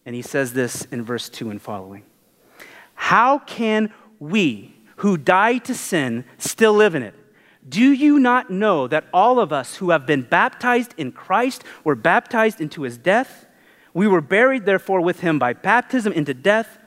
And 0.04 0.14
he 0.14 0.22
says 0.22 0.52
this 0.52 0.84
in 0.86 1.02
verse 1.02 1.28
2 1.28 1.50
and 1.50 1.62
following. 1.62 2.02
How 2.94 3.38
can 3.38 3.92
we 4.20 4.74
who 5.02 5.16
died 5.16 5.64
to 5.64 5.74
sin 5.74 6.24
still 6.38 6.72
live 6.72 6.94
in 6.94 7.02
it? 7.02 7.14
Do 7.68 7.92
you 7.92 8.20
not 8.20 8.50
know 8.50 8.86
that 8.86 9.06
all 9.12 9.40
of 9.40 9.52
us 9.52 9.76
who 9.76 9.90
have 9.90 10.06
been 10.06 10.22
baptized 10.22 10.94
in 10.96 11.10
Christ 11.10 11.64
were 11.82 11.96
baptized 11.96 12.60
into 12.60 12.82
his 12.82 12.98
death? 12.98 13.46
We 13.94 14.06
were 14.06 14.20
buried, 14.20 14.64
therefore, 14.64 15.00
with 15.00 15.18
him 15.18 15.40
by 15.40 15.54
baptism 15.54 16.12
into 16.12 16.34
death, 16.34 16.78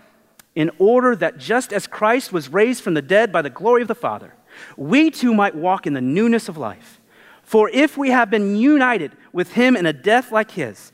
in 0.56 0.72
order 0.80 1.14
that 1.18 1.38
just 1.38 1.74
as 1.74 1.88
Christ 1.88 2.32
was 2.32 2.48
raised 2.48 2.82
from 2.82 2.94
the 2.94 3.02
dead 3.02 3.34
by 3.34 3.42
the 3.42 3.50
glory 3.50 3.82
of 3.82 3.90
the 3.90 3.96
Father, 3.96 4.34
we 4.78 5.12
too 5.12 5.34
might 5.34 5.54
walk 5.54 5.86
in 5.86 5.92
the 5.92 6.00
newness 6.00 6.48
of 6.48 6.56
life. 6.56 7.02
For 7.44 7.70
if 7.70 7.98
we 7.98 8.12
have 8.12 8.30
been 8.30 8.56
united 8.56 9.12
with 9.34 9.52
him 9.52 9.76
in 9.76 9.86
a 9.86 9.92
death 9.92 10.32
like 10.32 10.52
his, 10.52 10.94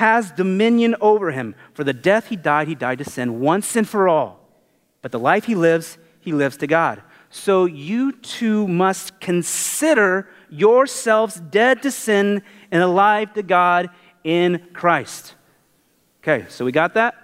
has 0.00 0.30
dominion 0.30 0.96
over 1.02 1.30
him. 1.30 1.54
For 1.74 1.84
the 1.84 1.92
death 1.92 2.28
he 2.28 2.36
died, 2.36 2.68
he 2.68 2.74
died 2.74 2.98
to 2.98 3.04
sin 3.04 3.38
once 3.38 3.76
and 3.76 3.86
for 3.86 4.08
all. 4.08 4.40
But 5.02 5.12
the 5.12 5.18
life 5.18 5.44
he 5.44 5.54
lives, 5.54 5.98
he 6.20 6.32
lives 6.32 6.56
to 6.56 6.66
God. 6.66 7.02
So 7.28 7.66
you 7.66 8.12
too 8.12 8.66
must 8.66 9.20
consider 9.20 10.26
yourselves 10.48 11.36
dead 11.38 11.82
to 11.82 11.90
sin 11.90 12.42
and 12.70 12.82
alive 12.82 13.34
to 13.34 13.42
God 13.42 13.90
in 14.24 14.68
Christ. 14.72 15.34
Okay, 16.22 16.46
so 16.48 16.64
we 16.64 16.72
got 16.72 16.94
that? 16.94 17.14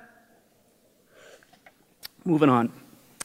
Moving 2.27 2.51
on. 2.51 2.71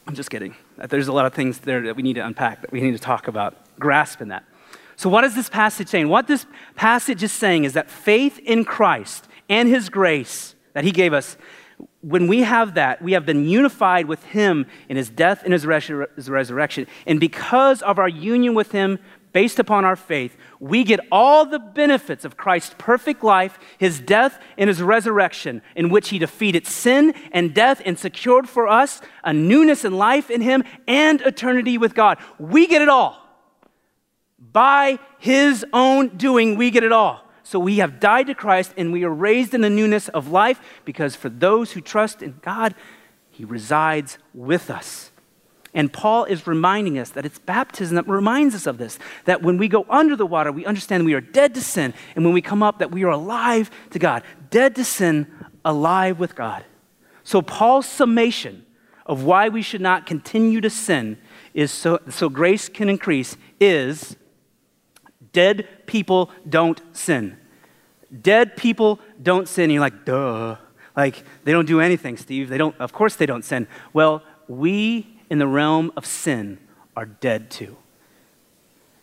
I'm 0.06 0.14
just 0.14 0.30
kidding. 0.30 0.56
There's 0.78 1.08
a 1.08 1.12
lot 1.12 1.26
of 1.26 1.34
things 1.34 1.58
there 1.58 1.82
that 1.82 1.94
we 1.94 2.02
need 2.02 2.14
to 2.14 2.24
unpack, 2.24 2.62
that 2.62 2.72
we 2.72 2.80
need 2.80 2.92
to 2.92 2.98
talk 2.98 3.28
about, 3.28 3.54
grasp 3.78 4.22
in 4.22 4.28
that. 4.28 4.44
So, 4.96 5.10
what 5.10 5.24
is 5.24 5.34
this 5.34 5.48
passage 5.48 5.88
saying? 5.88 6.08
What 6.08 6.26
this 6.26 6.46
passage 6.74 7.22
is 7.22 7.32
saying 7.32 7.64
is 7.64 7.74
that 7.74 7.90
faith 7.90 8.38
in 8.38 8.64
Christ 8.64 9.28
and 9.52 9.68
his 9.68 9.88
grace 9.90 10.54
that 10.72 10.84
he 10.84 10.90
gave 10.90 11.12
us, 11.12 11.36
when 12.00 12.26
we 12.26 12.40
have 12.40 12.74
that, 12.74 13.02
we 13.02 13.12
have 13.12 13.26
been 13.26 13.46
unified 13.48 14.06
with 14.06 14.24
him 14.24 14.66
in 14.88 14.96
his 14.96 15.10
death 15.10 15.42
and 15.44 15.52
his, 15.52 15.62
his 16.16 16.30
resurrection. 16.30 16.86
And 17.06 17.20
because 17.20 17.82
of 17.82 17.98
our 17.98 18.08
union 18.08 18.54
with 18.54 18.72
him, 18.72 18.98
based 19.32 19.58
upon 19.58 19.84
our 19.84 19.96
faith, 19.96 20.36
we 20.58 20.84
get 20.84 21.00
all 21.10 21.44
the 21.44 21.58
benefits 21.58 22.24
of 22.24 22.36
Christ's 22.36 22.74
perfect 22.78 23.22
life, 23.22 23.58
his 23.78 24.00
death, 24.00 24.38
and 24.56 24.68
his 24.68 24.82
resurrection, 24.82 25.62
in 25.74 25.90
which 25.90 26.10
he 26.10 26.18
defeated 26.18 26.66
sin 26.66 27.14
and 27.32 27.54
death 27.54 27.82
and 27.84 27.98
secured 27.98 28.48
for 28.48 28.68
us 28.68 29.00
a 29.24 29.32
newness 29.32 29.84
in 29.84 29.96
life 29.96 30.30
in 30.30 30.40
him 30.40 30.64
and 30.86 31.20
eternity 31.22 31.78
with 31.78 31.94
God. 31.94 32.18
We 32.38 32.66
get 32.66 32.82
it 32.82 32.88
all. 32.88 33.18
By 34.38 34.98
his 35.18 35.64
own 35.72 36.16
doing, 36.16 36.56
we 36.56 36.70
get 36.70 36.84
it 36.84 36.92
all. 36.92 37.26
So 37.42 37.58
we 37.58 37.78
have 37.78 38.00
died 38.00 38.28
to 38.28 38.34
Christ 38.34 38.72
and 38.76 38.92
we 38.92 39.04
are 39.04 39.10
raised 39.10 39.54
in 39.54 39.60
the 39.60 39.70
newness 39.70 40.08
of 40.08 40.28
life 40.28 40.60
because 40.84 41.16
for 41.16 41.28
those 41.28 41.72
who 41.72 41.80
trust 41.80 42.22
in 42.22 42.38
God, 42.42 42.74
he 43.30 43.44
resides 43.44 44.18
with 44.32 44.70
us. 44.70 45.10
And 45.74 45.92
Paul 45.92 46.24
is 46.24 46.46
reminding 46.46 46.98
us 46.98 47.10
that 47.10 47.24
it's 47.24 47.38
baptism 47.38 47.96
that 47.96 48.06
reminds 48.06 48.54
us 48.54 48.66
of 48.66 48.76
this. 48.76 48.98
That 49.24 49.42
when 49.42 49.56
we 49.56 49.68
go 49.68 49.86
under 49.88 50.16
the 50.16 50.26
water, 50.26 50.52
we 50.52 50.66
understand 50.66 51.04
we 51.04 51.14
are 51.14 51.20
dead 51.20 51.54
to 51.54 51.62
sin. 51.62 51.94
And 52.14 52.24
when 52.24 52.34
we 52.34 52.42
come 52.42 52.62
up, 52.62 52.78
that 52.78 52.90
we 52.90 53.04
are 53.04 53.10
alive 53.10 53.70
to 53.90 53.98
God. 53.98 54.22
Dead 54.50 54.74
to 54.74 54.84
sin, 54.84 55.26
alive 55.64 56.18
with 56.18 56.34
God. 56.34 56.64
So 57.24 57.40
Paul's 57.40 57.86
summation 57.86 58.66
of 59.06 59.24
why 59.24 59.48
we 59.48 59.62
should 59.62 59.80
not 59.80 60.04
continue 60.04 60.60
to 60.60 60.70
sin 60.70 61.18
is 61.54 61.70
so, 61.70 62.00
so 62.08 62.28
grace 62.28 62.68
can 62.68 62.88
increase 62.88 63.36
is 63.58 64.16
dead 65.32 65.68
people 65.86 66.30
don't 66.48 66.80
sin. 66.92 67.36
Dead 68.20 68.56
people 68.56 69.00
don't 69.22 69.48
sin. 69.48 69.70
You're 69.70 69.80
like, 69.80 70.04
duh. 70.04 70.56
Like, 70.96 71.24
they 71.44 71.52
don't 71.52 71.66
do 71.66 71.80
anything, 71.80 72.16
Steve. 72.16 72.48
They 72.48 72.58
don't, 72.58 72.78
of 72.78 72.92
course 72.92 73.16
they 73.16 73.26
don't 73.26 73.44
sin. 73.44 73.66
Well, 73.92 74.22
we 74.48 75.18
in 75.30 75.38
the 75.38 75.46
realm 75.46 75.92
of 75.96 76.04
sin 76.04 76.58
are 76.96 77.06
dead 77.06 77.50
too. 77.50 77.76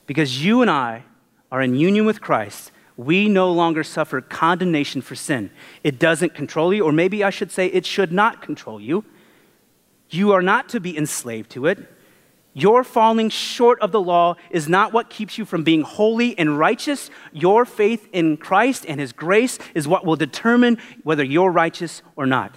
Because 0.05 0.43
you 0.43 0.61
and 0.61 0.69
I 0.69 1.03
are 1.51 1.61
in 1.61 1.75
union 1.75 2.05
with 2.05 2.21
Christ, 2.21 2.71
we 2.97 3.29
no 3.29 3.51
longer 3.51 3.83
suffer 3.83 4.21
condemnation 4.21 5.01
for 5.01 5.15
sin. 5.15 5.49
It 5.83 5.97
doesn't 5.97 6.35
control 6.35 6.73
you, 6.73 6.83
or 6.83 6.91
maybe 6.91 7.23
I 7.23 7.29
should 7.29 7.51
say 7.51 7.67
it 7.67 7.85
should 7.85 8.11
not 8.11 8.41
control 8.41 8.79
you. 8.79 9.05
You 10.09 10.33
are 10.33 10.41
not 10.41 10.69
to 10.69 10.79
be 10.79 10.97
enslaved 10.97 11.49
to 11.51 11.65
it. 11.65 11.79
Your 12.59 12.83
falling 12.83 13.29
short 13.29 13.79
of 13.79 13.91
the 13.91 14.01
law 14.01 14.35
is 14.49 14.67
not 14.67 14.91
what 14.91 15.09
keeps 15.09 15.37
you 15.37 15.45
from 15.45 15.63
being 15.63 15.81
holy 15.81 16.37
and 16.37 16.59
righteous. 16.59 17.09
Your 17.31 17.63
faith 17.63 18.07
in 18.11 18.37
Christ 18.37 18.85
and 18.87 18.99
His 18.99 19.13
grace 19.13 19.59
is 19.73 19.87
what 19.87 20.05
will 20.05 20.15
determine 20.15 20.77
whether 21.03 21.23
you're 21.23 21.51
righteous 21.51 22.01
or 22.15 22.25
not. 22.25 22.55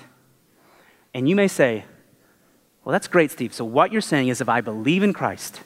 And 1.15 1.29
you 1.29 1.37
may 1.37 1.49
say, 1.49 1.85
well, 2.85 2.93
that's 2.93 3.07
great, 3.07 3.31
Steve. 3.31 3.55
So, 3.55 3.65
what 3.65 3.93
you're 3.93 4.01
saying 4.01 4.29
is 4.29 4.41
if 4.41 4.49
I 4.49 4.61
believe 4.61 5.03
in 5.03 5.13
Christ, 5.13 5.61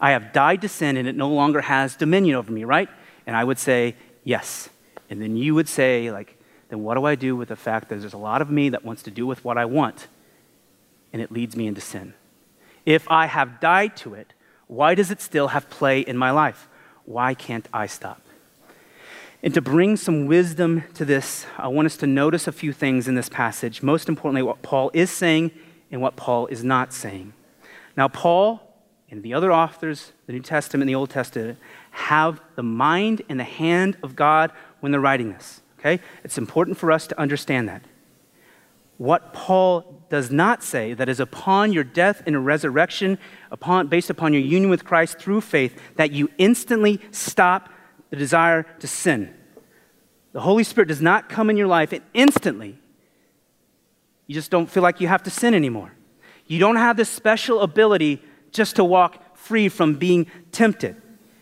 I 0.00 0.10
have 0.10 0.32
died 0.32 0.60
to 0.62 0.68
sin 0.68 0.96
and 0.96 1.08
it 1.08 1.16
no 1.16 1.30
longer 1.30 1.62
has 1.62 1.96
dominion 1.96 2.36
over 2.36 2.52
me, 2.52 2.64
right? 2.64 2.88
And 3.26 3.34
I 3.34 3.44
would 3.44 3.58
say, 3.58 3.96
yes. 4.24 4.68
And 5.08 5.22
then 5.22 5.36
you 5.36 5.54
would 5.54 5.68
say, 5.68 6.10
like, 6.10 6.36
then 6.68 6.82
what 6.82 6.94
do 6.96 7.04
I 7.04 7.14
do 7.14 7.36
with 7.36 7.48
the 7.48 7.56
fact 7.56 7.88
that 7.88 8.00
there's 8.00 8.12
a 8.12 8.18
lot 8.18 8.42
of 8.42 8.50
me 8.50 8.70
that 8.70 8.84
wants 8.84 9.02
to 9.04 9.10
do 9.10 9.26
with 9.26 9.44
what 9.44 9.56
I 9.56 9.64
want 9.64 10.08
and 11.12 11.22
it 11.22 11.32
leads 11.32 11.56
me 11.56 11.66
into 11.66 11.80
sin? 11.80 12.12
If 12.86 13.10
I 13.10 13.26
have 13.26 13.60
died 13.60 13.96
to 13.98 14.14
it, 14.14 14.32
why 14.66 14.94
does 14.94 15.10
it 15.10 15.20
still 15.20 15.48
have 15.48 15.70
play 15.70 16.00
in 16.00 16.16
my 16.16 16.30
life? 16.30 16.68
Why 17.04 17.34
can't 17.34 17.68
I 17.72 17.86
stop? 17.86 18.20
And 19.42 19.52
to 19.52 19.60
bring 19.60 19.96
some 19.96 20.26
wisdom 20.26 20.84
to 20.94 21.04
this, 21.04 21.46
I 21.58 21.68
want 21.68 21.86
us 21.86 21.98
to 21.98 22.06
notice 22.06 22.48
a 22.48 22.52
few 22.52 22.72
things 22.72 23.06
in 23.06 23.14
this 23.14 23.28
passage. 23.28 23.82
Most 23.82 24.08
importantly, 24.08 24.42
what 24.42 24.62
Paul 24.62 24.90
is 24.94 25.10
saying 25.10 25.50
and 25.90 26.00
what 26.00 26.16
Paul 26.16 26.46
is 26.46 26.64
not 26.64 26.94
saying. 26.94 27.34
Now, 27.94 28.08
Paul 28.08 28.60
and 29.10 29.22
the 29.22 29.34
other 29.34 29.52
authors, 29.52 30.12
the 30.26 30.32
New 30.32 30.40
Testament 30.40 30.82
and 30.82 30.88
the 30.88 30.94
Old 30.94 31.10
Testament, 31.10 31.58
have 31.90 32.40
the 32.56 32.62
mind 32.62 33.20
and 33.28 33.38
the 33.38 33.44
hand 33.44 33.98
of 34.02 34.16
God 34.16 34.50
when 34.80 34.92
they're 34.92 35.00
writing 35.00 35.32
this. 35.32 35.60
Okay? 35.78 36.02
It's 36.24 36.38
important 36.38 36.78
for 36.78 36.90
us 36.90 37.06
to 37.08 37.20
understand 37.20 37.68
that. 37.68 37.82
What 38.96 39.34
Paul 39.34 40.02
does 40.14 40.30
not 40.30 40.62
say, 40.62 40.94
that 40.94 41.08
is 41.08 41.18
upon 41.18 41.72
your 41.72 41.82
death 41.82 42.22
and 42.24 42.46
resurrection, 42.46 43.18
upon, 43.50 43.88
based 43.88 44.10
upon 44.10 44.32
your 44.32 44.42
union 44.42 44.70
with 44.70 44.84
Christ 44.84 45.18
through 45.18 45.40
faith, 45.40 45.76
that 45.96 46.12
you 46.12 46.30
instantly 46.38 47.00
stop 47.10 47.68
the 48.10 48.16
desire 48.16 48.62
to 48.78 48.86
sin. 48.86 49.34
The 50.32 50.40
Holy 50.40 50.62
Spirit 50.62 50.86
does 50.86 51.02
not 51.02 51.28
come 51.28 51.50
in 51.50 51.56
your 51.56 51.66
life 51.66 51.92
and 51.92 52.00
instantly 52.14 52.78
you 54.28 54.36
just 54.36 54.52
don't 54.52 54.70
feel 54.70 54.84
like 54.84 55.00
you 55.00 55.08
have 55.08 55.24
to 55.24 55.30
sin 55.30 55.52
anymore. 55.52 55.92
You 56.46 56.60
don't 56.60 56.76
have 56.76 56.96
this 56.96 57.08
special 57.08 57.60
ability 57.60 58.22
just 58.52 58.76
to 58.76 58.84
walk 58.84 59.36
free 59.36 59.68
from 59.68 59.94
being 59.94 60.30
tempted. 60.52 60.94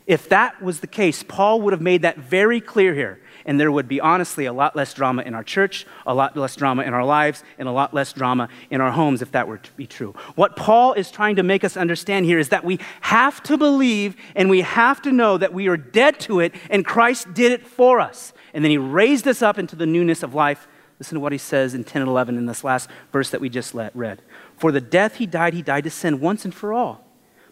If 0.06 0.30
that 0.30 0.62
was 0.62 0.80
the 0.80 0.86
case, 0.86 1.22
Paul 1.22 1.60
would 1.60 1.74
have 1.74 1.82
made 1.82 2.02
that 2.02 2.16
very 2.16 2.62
clear 2.62 2.94
here. 2.94 3.20
And 3.44 3.58
there 3.58 3.72
would 3.72 3.88
be, 3.88 4.00
honestly, 4.00 4.46
a 4.46 4.52
lot 4.52 4.76
less 4.76 4.94
drama 4.94 5.22
in 5.22 5.34
our 5.34 5.44
church, 5.44 5.86
a 6.06 6.14
lot 6.14 6.36
less 6.36 6.56
drama 6.56 6.82
in 6.82 6.94
our 6.94 7.04
lives, 7.04 7.42
and 7.58 7.68
a 7.68 7.72
lot 7.72 7.94
less 7.94 8.12
drama 8.12 8.48
in 8.70 8.80
our 8.80 8.90
homes 8.90 9.22
if 9.22 9.32
that 9.32 9.48
were 9.48 9.58
to 9.58 9.72
be 9.72 9.86
true. 9.86 10.14
What 10.34 10.56
Paul 10.56 10.92
is 10.94 11.10
trying 11.10 11.36
to 11.36 11.42
make 11.42 11.64
us 11.64 11.76
understand 11.76 12.26
here 12.26 12.38
is 12.38 12.50
that 12.50 12.64
we 12.64 12.78
have 13.00 13.42
to 13.44 13.56
believe 13.56 14.16
and 14.34 14.48
we 14.48 14.62
have 14.62 15.02
to 15.02 15.12
know 15.12 15.38
that 15.38 15.52
we 15.52 15.68
are 15.68 15.76
dead 15.76 16.20
to 16.20 16.40
it, 16.40 16.54
and 16.70 16.84
Christ 16.84 17.34
did 17.34 17.52
it 17.52 17.66
for 17.66 18.00
us. 18.00 18.32
And 18.54 18.64
then 18.64 18.70
he 18.70 18.78
raised 18.78 19.26
us 19.26 19.42
up 19.42 19.58
into 19.58 19.76
the 19.76 19.86
newness 19.86 20.22
of 20.22 20.34
life 20.34 20.68
Listen 21.02 21.16
to 21.16 21.20
what 21.20 21.32
he 21.32 21.38
says 21.38 21.74
in 21.74 21.82
10 21.82 22.02
and 22.02 22.08
11 22.08 22.38
in 22.38 22.46
this 22.46 22.62
last 22.62 22.88
verse 23.10 23.30
that 23.30 23.40
we 23.40 23.48
just 23.48 23.74
read. 23.74 24.22
For 24.56 24.70
the 24.70 24.80
death 24.80 25.16
he 25.16 25.26
died, 25.26 25.52
he 25.52 25.60
died 25.60 25.82
to 25.82 25.90
sin 25.90 26.20
once 26.20 26.44
and 26.44 26.54
for 26.54 26.72
all. 26.72 27.04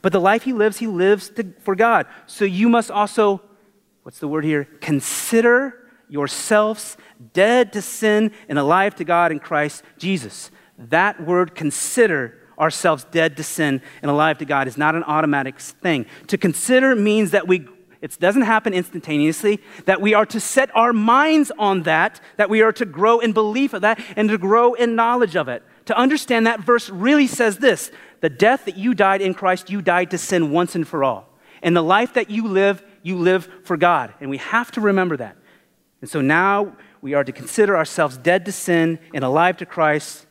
But 0.02 0.12
the 0.12 0.20
life 0.20 0.44
he 0.44 0.52
lives, 0.52 0.78
he 0.78 0.86
lives 0.86 1.30
to, 1.30 1.52
for 1.58 1.74
God. 1.74 2.06
So 2.26 2.44
you 2.44 2.68
must 2.68 2.92
also, 2.92 3.42
what's 4.04 4.20
the 4.20 4.28
word 4.28 4.44
here? 4.44 4.68
Consider 4.80 5.79
yourselves 6.10 6.96
dead 7.32 7.72
to 7.72 7.82
sin 7.82 8.32
and 8.48 8.58
alive 8.58 8.94
to 8.96 9.04
God 9.04 9.32
in 9.32 9.38
Christ 9.38 9.82
Jesus. 9.98 10.50
That 10.78 11.24
word, 11.24 11.54
consider 11.54 12.38
ourselves 12.58 13.04
dead 13.10 13.36
to 13.38 13.42
sin 13.42 13.80
and 14.02 14.10
alive 14.10 14.38
to 14.38 14.44
God, 14.44 14.68
is 14.68 14.76
not 14.76 14.94
an 14.94 15.04
automatic 15.04 15.58
thing. 15.58 16.06
To 16.26 16.36
consider 16.36 16.94
means 16.94 17.30
that 17.30 17.48
we 17.48 17.66
it 18.00 18.16
doesn't 18.18 18.42
happen 18.42 18.72
instantaneously, 18.72 19.60
that 19.84 20.00
we 20.00 20.14
are 20.14 20.24
to 20.26 20.40
set 20.40 20.74
our 20.74 20.92
minds 20.92 21.52
on 21.58 21.82
that, 21.82 22.18
that 22.38 22.48
we 22.48 22.62
are 22.62 22.72
to 22.72 22.86
grow 22.86 23.18
in 23.18 23.32
belief 23.32 23.74
of 23.74 23.82
that, 23.82 24.00
and 24.16 24.28
to 24.30 24.38
grow 24.38 24.72
in 24.72 24.94
knowledge 24.94 25.36
of 25.36 25.48
it. 25.48 25.62
to 25.86 25.98
understand 25.98 26.46
that 26.46 26.60
verse 26.60 26.88
really 26.88 27.26
says 27.26 27.58
this 27.58 27.90
the 28.20 28.30
death 28.30 28.66
that 28.66 28.76
you 28.76 28.94
died 28.94 29.20
in 29.20 29.34
Christ, 29.34 29.70
you 29.70 29.82
died 29.82 30.10
to 30.12 30.18
sin 30.18 30.50
once 30.50 30.74
and 30.74 30.86
for 30.86 31.02
all. 31.02 31.28
And 31.62 31.76
the 31.76 31.82
life 31.82 32.14
that 32.14 32.30
you 32.30 32.46
live, 32.46 32.82
you 33.02 33.16
live 33.16 33.48
for 33.64 33.76
God. 33.76 34.14
And 34.20 34.30
we 34.30 34.38
have 34.38 34.70
to 34.72 34.80
remember 34.80 35.16
that. 35.16 35.36
And 36.00 36.08
so 36.08 36.20
now 36.20 36.76
we 37.02 37.14
are 37.14 37.24
to 37.24 37.32
consider 37.32 37.76
ourselves 37.76 38.16
dead 38.16 38.44
to 38.46 38.52
sin 38.52 38.98
and 39.12 39.24
alive 39.24 39.56
to 39.58 39.66
Christ. 39.66 40.26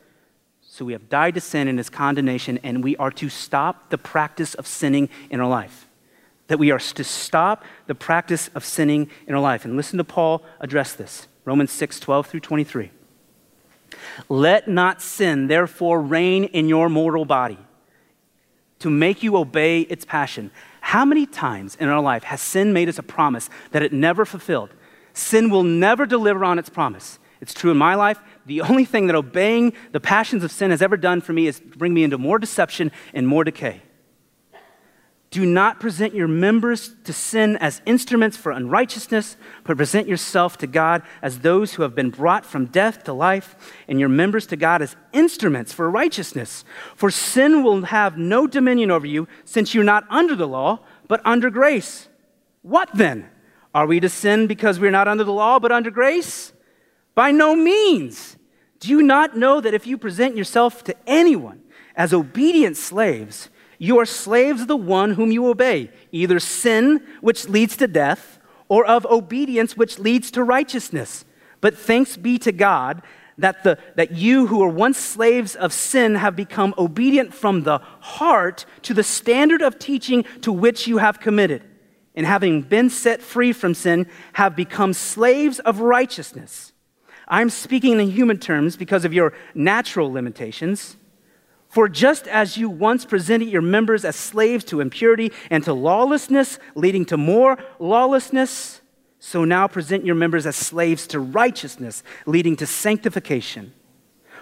So 0.62 0.86
we 0.86 0.94
have 0.94 1.10
died 1.10 1.36
to 1.36 1.42
sin 1.42 1.68
and 1.68 1.80
its 1.80 1.90
condemnation, 1.90 2.60
and 2.64 2.84
we 2.84 2.96
are 2.98 3.12
to 3.12 3.30
stop 3.30 3.90
the 3.90 3.98
practice 3.98 4.54
of 4.56 4.66
sinning 4.66 5.10
in 5.30 5.40
our 5.40 5.50
life. 5.50 5.88
That 6.48 6.60
we 6.60 6.72
are 6.72 6.80
to 6.80 7.04
stop 7.04 7.64
the 7.88 7.96
practice 7.96 8.50
of 8.56 8.66
sinning 8.66 9.10
in 9.28 9.36
our 9.36 9.42
life. 9.42 9.66
And 9.66 9.76
listen 9.76 9.98
to 9.98 10.04
Paul 10.04 10.44
address 10.60 10.94
this 10.94 11.28
Romans 11.46 11.72
6 11.72 12.00
12 12.00 12.28
through 12.28 12.40
23. 12.40 12.92
Let 14.28 14.68
not 14.68 15.02
sin, 15.02 15.48
therefore, 15.48 16.02
reign 16.02 16.46
in 16.46 16.68
your 16.68 16.90
mortal 16.90 17.26
body 17.26 17.58
to 18.80 18.90
make 18.90 19.24
you 19.24 19.36
obey 19.38 19.82
its 19.82 20.06
passion. 20.06 20.52
How 20.82 21.06
many 21.06 21.26
times 21.26 21.76
in 21.80 21.90
our 21.90 22.02
life 22.02 22.24
has 22.24 22.42
sin 22.42 22.74
made 22.74 22.90
us 22.90 22.98
a 22.98 23.04
promise 23.04 23.50
that 23.72 23.84
it 23.84 23.94
never 23.94 24.26
fulfilled? 24.26 24.70
Sin 25.20 25.50
will 25.50 25.64
never 25.64 26.06
deliver 26.06 26.46
on 26.46 26.58
its 26.58 26.70
promise. 26.70 27.20
It's 27.42 27.54
true 27.54 27.72
in 27.72 27.78
my 27.78 27.96
life. 27.96 28.20
The 28.46 28.62
only 28.62 28.86
thing 28.86 29.08
that 29.08 29.16
obeying 29.16 29.74
the 29.92 30.00
passions 30.00 30.44
of 30.46 30.52
sin 30.52 30.72
has 30.72 30.82
ever 30.82 30.96
done 30.96 31.20
for 31.20 31.34
me 31.34 31.46
is 31.46 31.60
bring 31.60 31.94
me 31.94 32.04
into 32.04 32.18
more 32.18 32.40
deception 32.40 32.92
and 33.14 33.28
more 33.28 33.44
decay. 33.44 33.82
Do 35.30 35.46
not 35.46 35.80
present 35.80 36.16
your 36.16 36.28
members 36.28 36.96
to 37.04 37.14
sin 37.14 37.58
as 37.58 37.82
instruments 37.86 38.36
for 38.36 38.52
unrighteousness, 38.52 39.36
but 39.64 39.78
present 39.78 40.08
yourself 40.08 40.58
to 40.60 40.68
God 40.68 41.04
as 41.22 41.40
those 41.40 41.74
who 41.74 41.84
have 41.84 41.94
been 41.94 42.10
brought 42.10 42.46
from 42.46 42.66
death 42.66 43.04
to 43.04 43.14
life, 43.14 43.56
and 43.88 44.00
your 44.00 44.10
members 44.10 44.48
to 44.48 44.56
God 44.56 44.82
as 44.82 44.96
instruments 45.14 45.72
for 45.72 45.92
righteousness. 45.92 46.64
For 46.96 47.12
sin 47.12 47.62
will 47.62 47.84
have 47.84 48.18
no 48.18 48.48
dominion 48.48 48.90
over 48.90 49.06
you, 49.06 49.28
since 49.46 49.76
you're 49.76 49.84
not 49.84 50.06
under 50.10 50.36
the 50.36 50.48
law, 50.48 50.80
but 51.08 51.22
under 51.26 51.50
grace. 51.52 52.08
What 52.62 52.90
then? 52.96 53.30
Are 53.74 53.86
we 53.86 54.00
to 54.00 54.10
sin 54.10 54.48
because 54.48 54.80
we're 54.80 54.92
not 54.92 55.08
under 55.08 55.24
the 55.24 55.34
law, 55.34 55.60
but 55.60 55.72
under 55.72 55.92
grace? 55.92 56.54
By 57.16 57.32
no 57.32 57.56
means. 57.56 58.38
Do 58.80 58.90
you 58.90 59.02
not 59.02 59.38
know 59.38 59.62
that 59.62 59.74
if 59.74 59.86
you 59.86 59.98
present 59.98 60.36
yourself 60.36 60.84
to 60.86 60.96
anyone 61.06 61.62
as 61.96 62.14
obedient 62.14 62.78
slaves, 62.78 63.50
you 63.78 64.00
are 64.00 64.06
slaves 64.06 64.62
of 64.62 64.68
the 64.68 64.76
one 64.76 65.12
whom 65.12 65.32
you 65.32 65.48
obey, 65.48 65.92
either 66.12 66.40
sin, 66.40 67.06
which 67.22 67.48
leads 67.48 67.78
to 67.78 67.88
death, 67.88 68.40
or 68.68 68.86
of 68.86 69.06
obedience, 69.06 69.76
which 69.76 70.00
leads 70.00 70.32
to 70.32 70.44
righteousness. 70.44 71.26
But 71.62 71.78
thanks 71.78 72.18
be 72.18 72.38
to 72.40 72.52
God 72.52 73.02
that, 73.38 73.64
the, 73.64 73.78
that 73.96 74.12
you 74.12 74.48
who 74.48 74.60
were 74.60 74.70
once 74.70 74.98
slaves 74.98 75.56
of 75.56 75.74
sin 75.74 76.16
have 76.16 76.36
become 76.36 76.74
obedient 76.78 77.34
from 77.34 77.64
the 77.64 77.80
heart 78.00 78.66
to 78.84 78.94
the 78.94 79.04
standard 79.04 79.62
of 79.62 79.80
teaching 79.80 80.24
to 80.42 80.52
which 80.52 80.88
you 80.88 80.98
have 80.98 81.20
committed. 81.20 81.64
And 82.20 82.26
having 82.28 82.64
been 82.64 82.90
set 82.90 83.22
free 83.22 83.54
from 83.54 83.74
sin, 83.74 84.06
have 84.34 84.54
become 84.54 84.92
slaves 84.92 85.60
of 85.60 85.80
righteousness. 85.80 86.74
I'm 87.30 87.50
speaking 87.50 87.98
in 87.98 88.12
human 88.12 88.40
terms 88.40 88.76
because 88.76 89.06
of 89.06 89.14
your 89.14 89.32
natural 89.56 90.12
limitations. 90.12 90.98
For 91.70 91.88
just 91.88 92.28
as 92.28 92.58
you 92.58 92.70
once 92.70 93.06
presented 93.06 93.48
your 93.48 93.62
members 93.62 94.04
as 94.04 94.18
slaves 94.18 94.66
to 94.66 94.82
impurity 94.82 95.32
and 95.50 95.64
to 95.64 95.72
lawlessness, 95.72 96.60
leading 96.76 97.06
to 97.06 97.16
more 97.16 97.58
lawlessness, 97.80 98.82
so 99.20 99.46
now 99.46 99.70
present 99.70 100.06
your 100.06 100.16
members 100.16 100.46
as 100.46 100.58
slaves 100.58 101.08
to 101.08 101.22
righteousness, 101.22 102.04
leading 102.26 102.58
to 102.58 102.66
sanctification. 102.66 103.72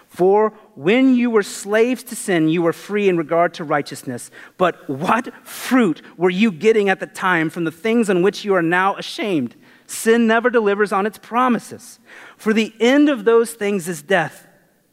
For 0.07 0.51
when 0.75 1.15
you 1.15 1.29
were 1.29 1.43
slaves 1.43 2.03
to 2.05 2.15
sin, 2.15 2.49
you 2.49 2.61
were 2.61 2.73
free 2.73 3.09
in 3.09 3.17
regard 3.17 3.53
to 3.55 3.63
righteousness. 3.63 4.31
But 4.57 4.89
what 4.89 5.33
fruit 5.45 6.01
were 6.17 6.29
you 6.29 6.51
getting 6.51 6.89
at 6.89 6.99
the 6.99 7.07
time 7.07 7.49
from 7.49 7.65
the 7.65 7.71
things 7.71 8.09
on 8.09 8.21
which 8.21 8.45
you 8.45 8.53
are 8.55 8.61
now 8.61 8.95
ashamed? 8.95 9.55
Sin 9.85 10.27
never 10.27 10.49
delivers 10.49 10.91
on 10.91 11.05
its 11.05 11.17
promises. 11.17 11.99
For 12.37 12.53
the 12.53 12.73
end 12.79 13.09
of 13.09 13.25
those 13.25 13.53
things 13.53 13.87
is 13.87 14.01
death. 14.01 14.47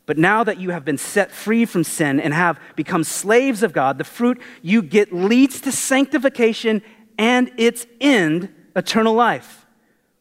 But 0.06 0.18
now 0.18 0.44
that 0.44 0.58
you 0.58 0.70
have 0.70 0.84
been 0.84 0.98
set 0.98 1.30
free 1.30 1.64
from 1.64 1.84
sin 1.84 2.20
and 2.20 2.34
have 2.34 2.60
become 2.76 3.04
slaves 3.04 3.62
of 3.62 3.72
God, 3.72 3.98
the 3.98 4.04
fruit 4.04 4.40
you 4.62 4.82
get 4.82 5.12
leads 5.12 5.60
to 5.62 5.72
sanctification 5.72 6.82
and 7.18 7.50
its 7.56 7.86
end, 8.00 8.52
eternal 8.76 9.14
life. 9.14 9.64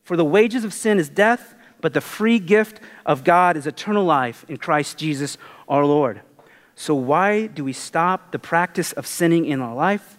For 0.03 0.15
the 0.15 0.25
wages 0.25 0.63
of 0.63 0.73
sin 0.73 0.99
is 0.99 1.10
death, 1.10 1.52
but 1.84 1.93
the 1.93 2.00
free 2.00 2.39
gift 2.39 2.80
of 3.06 3.26
God 3.26 3.58
is 3.58 3.67
eternal 3.67 4.06
life 4.06 4.46
in 4.48 4.56
Christ 4.56 4.98
Jesus 4.98 5.38
our 5.67 5.86
Lord. 5.86 6.22
So, 6.76 6.96
why 6.96 7.48
do 7.48 7.65
we 7.65 7.74
stop 7.74 8.32
the 8.32 8.39
practice 8.39 8.93
of 8.93 9.06
sinning 9.06 9.46
in 9.46 9.60
our 9.60 9.76
life? 9.76 10.17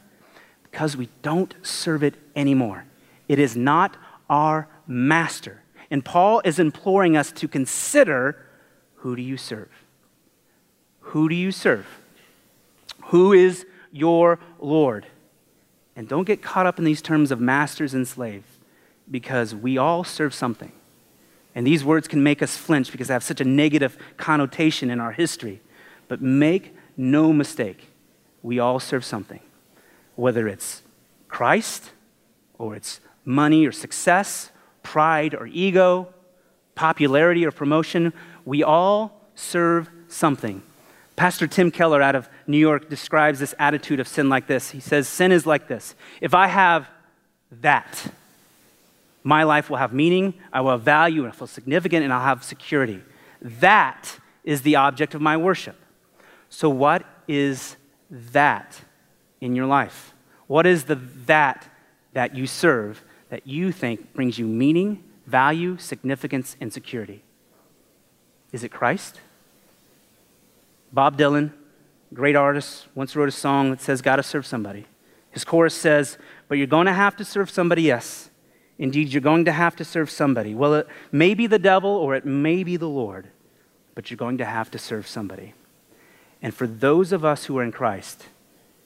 Because 0.62 0.94
we 0.94 1.08
don't 1.22 1.54
serve 1.62 2.02
it 2.02 2.16
anymore. 2.36 2.84
It 3.28 3.38
is 3.38 3.56
not 3.56 3.96
our 4.28 4.68
master. 4.86 5.62
And 5.90 6.04
Paul 6.04 6.42
is 6.44 6.58
imploring 6.58 7.16
us 7.16 7.32
to 7.32 7.48
consider 7.48 8.44
who 8.96 9.16
do 9.16 9.22
you 9.22 9.38
serve? 9.38 9.70
Who 11.00 11.30
do 11.30 11.34
you 11.34 11.50
serve? 11.50 11.86
Who 13.06 13.32
is 13.32 13.64
your 13.90 14.38
Lord? 14.58 15.06
And 15.96 16.08
don't 16.08 16.24
get 16.24 16.42
caught 16.42 16.66
up 16.66 16.78
in 16.78 16.84
these 16.84 17.00
terms 17.00 17.32
of 17.32 17.40
masters 17.40 17.94
and 17.94 18.06
slaves 18.06 18.58
because 19.10 19.54
we 19.54 19.78
all 19.78 20.04
serve 20.04 20.34
something. 20.34 20.72
And 21.54 21.66
these 21.66 21.84
words 21.84 22.08
can 22.08 22.22
make 22.22 22.42
us 22.42 22.56
flinch 22.56 22.90
because 22.90 23.08
they 23.08 23.14
have 23.14 23.22
such 23.22 23.40
a 23.40 23.44
negative 23.44 23.96
connotation 24.16 24.90
in 24.90 25.00
our 25.00 25.12
history. 25.12 25.60
But 26.08 26.20
make 26.20 26.76
no 26.96 27.32
mistake, 27.32 27.88
we 28.42 28.58
all 28.58 28.80
serve 28.80 29.04
something. 29.04 29.40
Whether 30.16 30.48
it's 30.48 30.82
Christ, 31.28 31.92
or 32.58 32.74
it's 32.74 33.00
money 33.24 33.66
or 33.66 33.72
success, 33.72 34.50
pride 34.82 35.34
or 35.34 35.46
ego, 35.46 36.12
popularity 36.74 37.46
or 37.46 37.50
promotion, 37.50 38.12
we 38.44 38.62
all 38.62 39.28
serve 39.34 39.88
something. 40.08 40.62
Pastor 41.16 41.46
Tim 41.46 41.70
Keller 41.70 42.02
out 42.02 42.16
of 42.16 42.28
New 42.46 42.58
York 42.58 42.88
describes 42.88 43.38
this 43.38 43.54
attitude 43.58 44.00
of 44.00 44.08
sin 44.08 44.28
like 44.28 44.46
this. 44.46 44.70
He 44.70 44.80
says, 44.80 45.06
Sin 45.08 45.30
is 45.32 45.46
like 45.46 45.68
this. 45.68 45.94
If 46.20 46.34
I 46.34 46.48
have 46.48 46.88
that, 47.60 48.12
my 49.24 49.42
life 49.42 49.70
will 49.70 49.78
have 49.78 49.92
meaning, 49.92 50.34
I 50.52 50.60
will 50.60 50.72
have 50.72 50.82
value, 50.82 51.24
and 51.24 51.32
I 51.32 51.34
feel 51.34 51.48
significant, 51.48 52.04
and 52.04 52.12
I'll 52.12 52.20
have 52.20 52.44
security. 52.44 53.02
That 53.40 54.18
is 54.44 54.62
the 54.62 54.76
object 54.76 55.14
of 55.14 55.22
my 55.22 55.36
worship. 55.36 55.76
So, 56.50 56.68
what 56.68 57.04
is 57.26 57.76
that 58.10 58.82
in 59.40 59.56
your 59.56 59.66
life? 59.66 60.14
What 60.46 60.66
is 60.66 60.84
the 60.84 60.96
that 61.26 61.66
that 62.12 62.36
you 62.36 62.46
serve 62.46 63.02
that 63.30 63.46
you 63.46 63.72
think 63.72 64.12
brings 64.12 64.38
you 64.38 64.46
meaning, 64.46 65.02
value, 65.26 65.78
significance, 65.78 66.56
and 66.60 66.72
security? 66.72 67.24
Is 68.52 68.62
it 68.62 68.68
Christ? 68.68 69.20
Bob 70.92 71.18
Dylan, 71.18 71.50
great 72.12 72.36
artist, 72.36 72.86
once 72.94 73.16
wrote 73.16 73.28
a 73.28 73.32
song 73.32 73.70
that 73.70 73.80
says, 73.80 74.00
Gotta 74.02 74.22
serve 74.22 74.46
somebody. 74.46 74.86
His 75.30 75.44
chorus 75.44 75.74
says, 75.74 76.18
But 76.46 76.58
you're 76.58 76.68
to 76.86 76.92
have 76.92 77.16
to 77.16 77.24
serve 77.24 77.50
somebody, 77.50 77.82
yes. 77.82 78.30
Indeed, 78.78 79.12
you're 79.12 79.20
going 79.20 79.44
to 79.44 79.52
have 79.52 79.76
to 79.76 79.84
serve 79.84 80.10
somebody. 80.10 80.54
Well, 80.54 80.74
it 80.74 80.88
may 81.12 81.34
be 81.34 81.46
the 81.46 81.58
devil 81.58 81.90
or 81.90 82.14
it 82.14 82.24
may 82.24 82.64
be 82.64 82.76
the 82.76 82.88
Lord, 82.88 83.28
but 83.94 84.10
you're 84.10 84.16
going 84.16 84.38
to 84.38 84.44
have 84.44 84.70
to 84.72 84.78
serve 84.78 85.06
somebody. 85.06 85.54
And 86.42 86.52
for 86.52 86.66
those 86.66 87.12
of 87.12 87.24
us 87.24 87.44
who 87.44 87.56
are 87.58 87.62
in 87.62 87.72
Christ, 87.72 88.26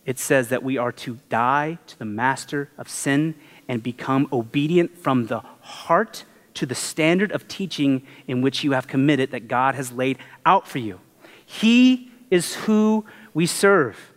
it 0.05 0.19
says 0.19 0.49
that 0.49 0.63
we 0.63 0.77
are 0.77 0.93
to 0.93 1.19
die 1.29 1.79
to 1.87 1.99
the 1.99 2.05
master 2.05 2.71
of 2.77 2.89
sin 2.89 3.35
and 3.67 3.83
become 3.83 4.29
obedient 4.33 4.97
from 4.97 5.27
the 5.27 5.41
heart 5.61 6.25
to 6.55 6.67
the 6.67 6.75
standard 6.75 7.33
of 7.33 7.49
teaching 7.49 8.07
in 8.27 8.43
which 8.43 8.65
you 8.65 8.73
have 8.73 8.87
committed 8.87 9.31
that 9.31 9.49
God 9.49 9.75
has 9.75 9.93
laid 9.93 10.19
out 10.45 10.69
for 10.69 10.79
you. 10.79 11.01
He 11.45 12.11
is 12.31 12.55
who 12.55 13.07
we 13.33 13.47
serve. 13.47 14.13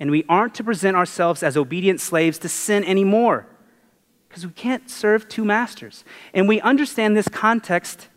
And 0.00 0.10
we 0.10 0.24
aren't 0.28 0.54
to 0.56 0.64
present 0.64 0.96
ourselves 0.96 1.42
as 1.42 1.56
obedient 1.56 2.00
slaves 2.00 2.38
to 2.38 2.48
sin 2.48 2.84
anymore 2.84 3.46
because 4.38 4.46
we 4.46 4.62
can't 4.62 4.88
serve 4.88 5.28
two 5.28 5.44
masters. 5.44 6.04
And 6.32 6.46
we 6.46 6.60
understand 6.60 7.16
this 7.16 7.28
context 7.28 8.08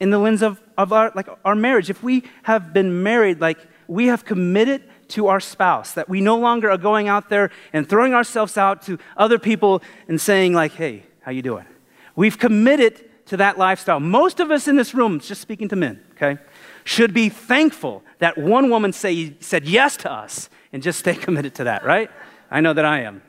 in 0.00 0.08
the 0.10 0.18
lens 0.18 0.40
of, 0.40 0.62
of 0.78 0.92
our, 0.92 1.12
like 1.14 1.28
our 1.44 1.54
marriage. 1.54 1.90
If 1.90 2.02
we 2.02 2.24
have 2.44 2.72
been 2.72 3.02
married, 3.02 3.40
like 3.40 3.58
we 3.88 4.06
have 4.06 4.24
committed 4.24 4.84
to 5.08 5.26
our 5.26 5.40
spouse, 5.40 5.92
that 5.92 6.08
we 6.08 6.22
no 6.22 6.38
longer 6.38 6.70
are 6.70 6.78
going 6.78 7.08
out 7.08 7.28
there 7.28 7.50
and 7.74 7.86
throwing 7.86 8.14
ourselves 8.14 8.56
out 8.56 8.80
to 8.82 8.98
other 9.18 9.38
people 9.38 9.82
and 10.06 10.18
saying 10.18 10.54
like, 10.54 10.72
hey, 10.72 11.02
how 11.20 11.30
you 11.30 11.42
doing? 11.42 11.66
We've 12.16 12.38
committed 12.38 13.04
to 13.26 13.36
that 13.36 13.58
lifestyle. 13.58 14.00
Most 14.00 14.40
of 14.40 14.50
us 14.50 14.66
in 14.66 14.76
this 14.76 14.94
room, 14.94 15.20
just 15.20 15.42
speaking 15.42 15.68
to 15.68 15.76
men, 15.76 16.02
okay, 16.12 16.38
should 16.84 17.12
be 17.12 17.28
thankful 17.28 18.02
that 18.18 18.38
one 18.38 18.70
woman 18.70 18.94
say, 18.94 19.34
said 19.40 19.66
yes 19.66 19.98
to 19.98 20.10
us 20.10 20.48
and 20.72 20.82
just 20.82 20.98
stay 20.98 21.14
committed 21.26 21.54
to 21.56 21.64
that, 21.64 21.84
right? 21.84 22.10
I 22.50 22.62
know 22.62 22.72
that 22.72 22.86
I 22.86 23.00
am. 23.00 23.20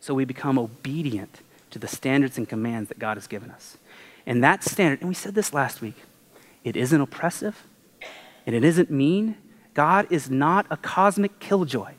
So 0.00 0.14
we 0.14 0.24
become 0.24 0.58
obedient 0.58 1.40
to 1.70 1.78
the 1.78 1.88
standards 1.88 2.38
and 2.38 2.48
commands 2.48 2.88
that 2.88 2.98
God 2.98 3.16
has 3.16 3.26
given 3.26 3.50
us. 3.50 3.76
And 4.26 4.42
that 4.44 4.62
standard, 4.62 5.00
and 5.00 5.08
we 5.08 5.14
said 5.14 5.34
this 5.34 5.52
last 5.52 5.80
week, 5.80 5.96
it 6.64 6.76
isn't 6.76 7.00
oppressive, 7.00 7.64
And 8.48 8.56
it 8.56 8.64
isn't 8.64 8.90
mean. 8.90 9.36
God 9.74 10.06
is 10.10 10.30
not 10.30 10.64
a 10.70 10.78
cosmic 10.78 11.38
killjoy. 11.38 11.92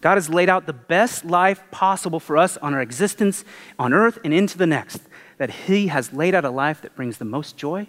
God 0.00 0.16
has 0.16 0.28
laid 0.28 0.48
out 0.48 0.66
the 0.66 0.72
best 0.72 1.24
life 1.24 1.62
possible 1.70 2.18
for 2.18 2.36
us 2.36 2.56
on 2.56 2.74
our 2.74 2.82
existence 2.82 3.44
on 3.78 3.92
earth 3.92 4.18
and 4.24 4.34
into 4.34 4.58
the 4.58 4.66
next. 4.66 5.00
That 5.38 5.50
He 5.50 5.86
has 5.86 6.12
laid 6.12 6.34
out 6.34 6.44
a 6.44 6.50
life 6.50 6.82
that 6.82 6.96
brings 6.96 7.18
the 7.18 7.24
most 7.24 7.56
joy, 7.56 7.86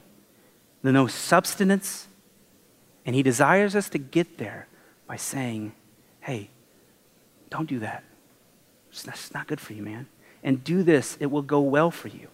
the 0.83 0.93
most 0.93 1.15
substance, 1.15 2.07
and 3.03 3.15
He 3.15 3.23
desires 3.23 3.75
us 3.75 3.89
to 3.89 3.97
get 3.97 4.37
there 4.37 4.67
by 5.07 5.15
saying, 5.15 5.73
hey, 6.21 6.51
don't 7.49 7.67
do 7.67 7.79
that. 7.79 8.03
It's 8.93 9.33
not 9.33 9.47
good 9.47 9.59
for 9.59 9.73
you, 9.73 9.81
man. 9.81 10.07
And 10.43 10.63
do 10.63 10.83
this, 10.83 11.17
it 11.19 11.27
will 11.27 11.41
go 11.41 11.59
well 11.59 11.89
for 11.89 12.09
you. 12.09 12.27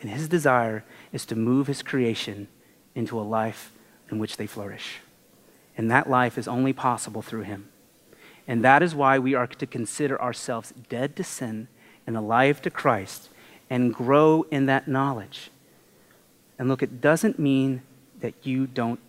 And 0.00 0.10
His 0.10 0.28
desire 0.28 0.84
is 1.12 1.24
to 1.26 1.36
move 1.36 1.68
His 1.68 1.82
creation 1.82 2.48
into 2.94 3.18
a 3.18 3.22
life 3.22 3.72
in 4.10 4.18
which 4.18 4.36
they 4.36 4.46
flourish. 4.46 4.98
And 5.76 5.90
that 5.90 6.10
life 6.10 6.36
is 6.36 6.48
only 6.48 6.72
possible 6.72 7.22
through 7.22 7.42
Him. 7.42 7.68
And 8.48 8.64
that 8.64 8.82
is 8.82 8.94
why 8.94 9.18
we 9.18 9.34
are 9.34 9.46
to 9.46 9.66
consider 9.66 10.20
ourselves 10.20 10.72
dead 10.88 11.16
to 11.16 11.24
sin 11.24 11.68
and 12.06 12.16
alive 12.16 12.60
to 12.62 12.70
Christ 12.70 13.28
and 13.68 13.94
grow 13.94 14.46
in 14.50 14.66
that 14.66 14.88
knowledge. 14.88 15.50
And 16.58 16.68
look, 16.68 16.82
it 16.82 17.00
doesn't 17.00 17.38
mean 17.38 17.82
that 18.20 18.34
you 18.42 18.66
don't 18.66 19.00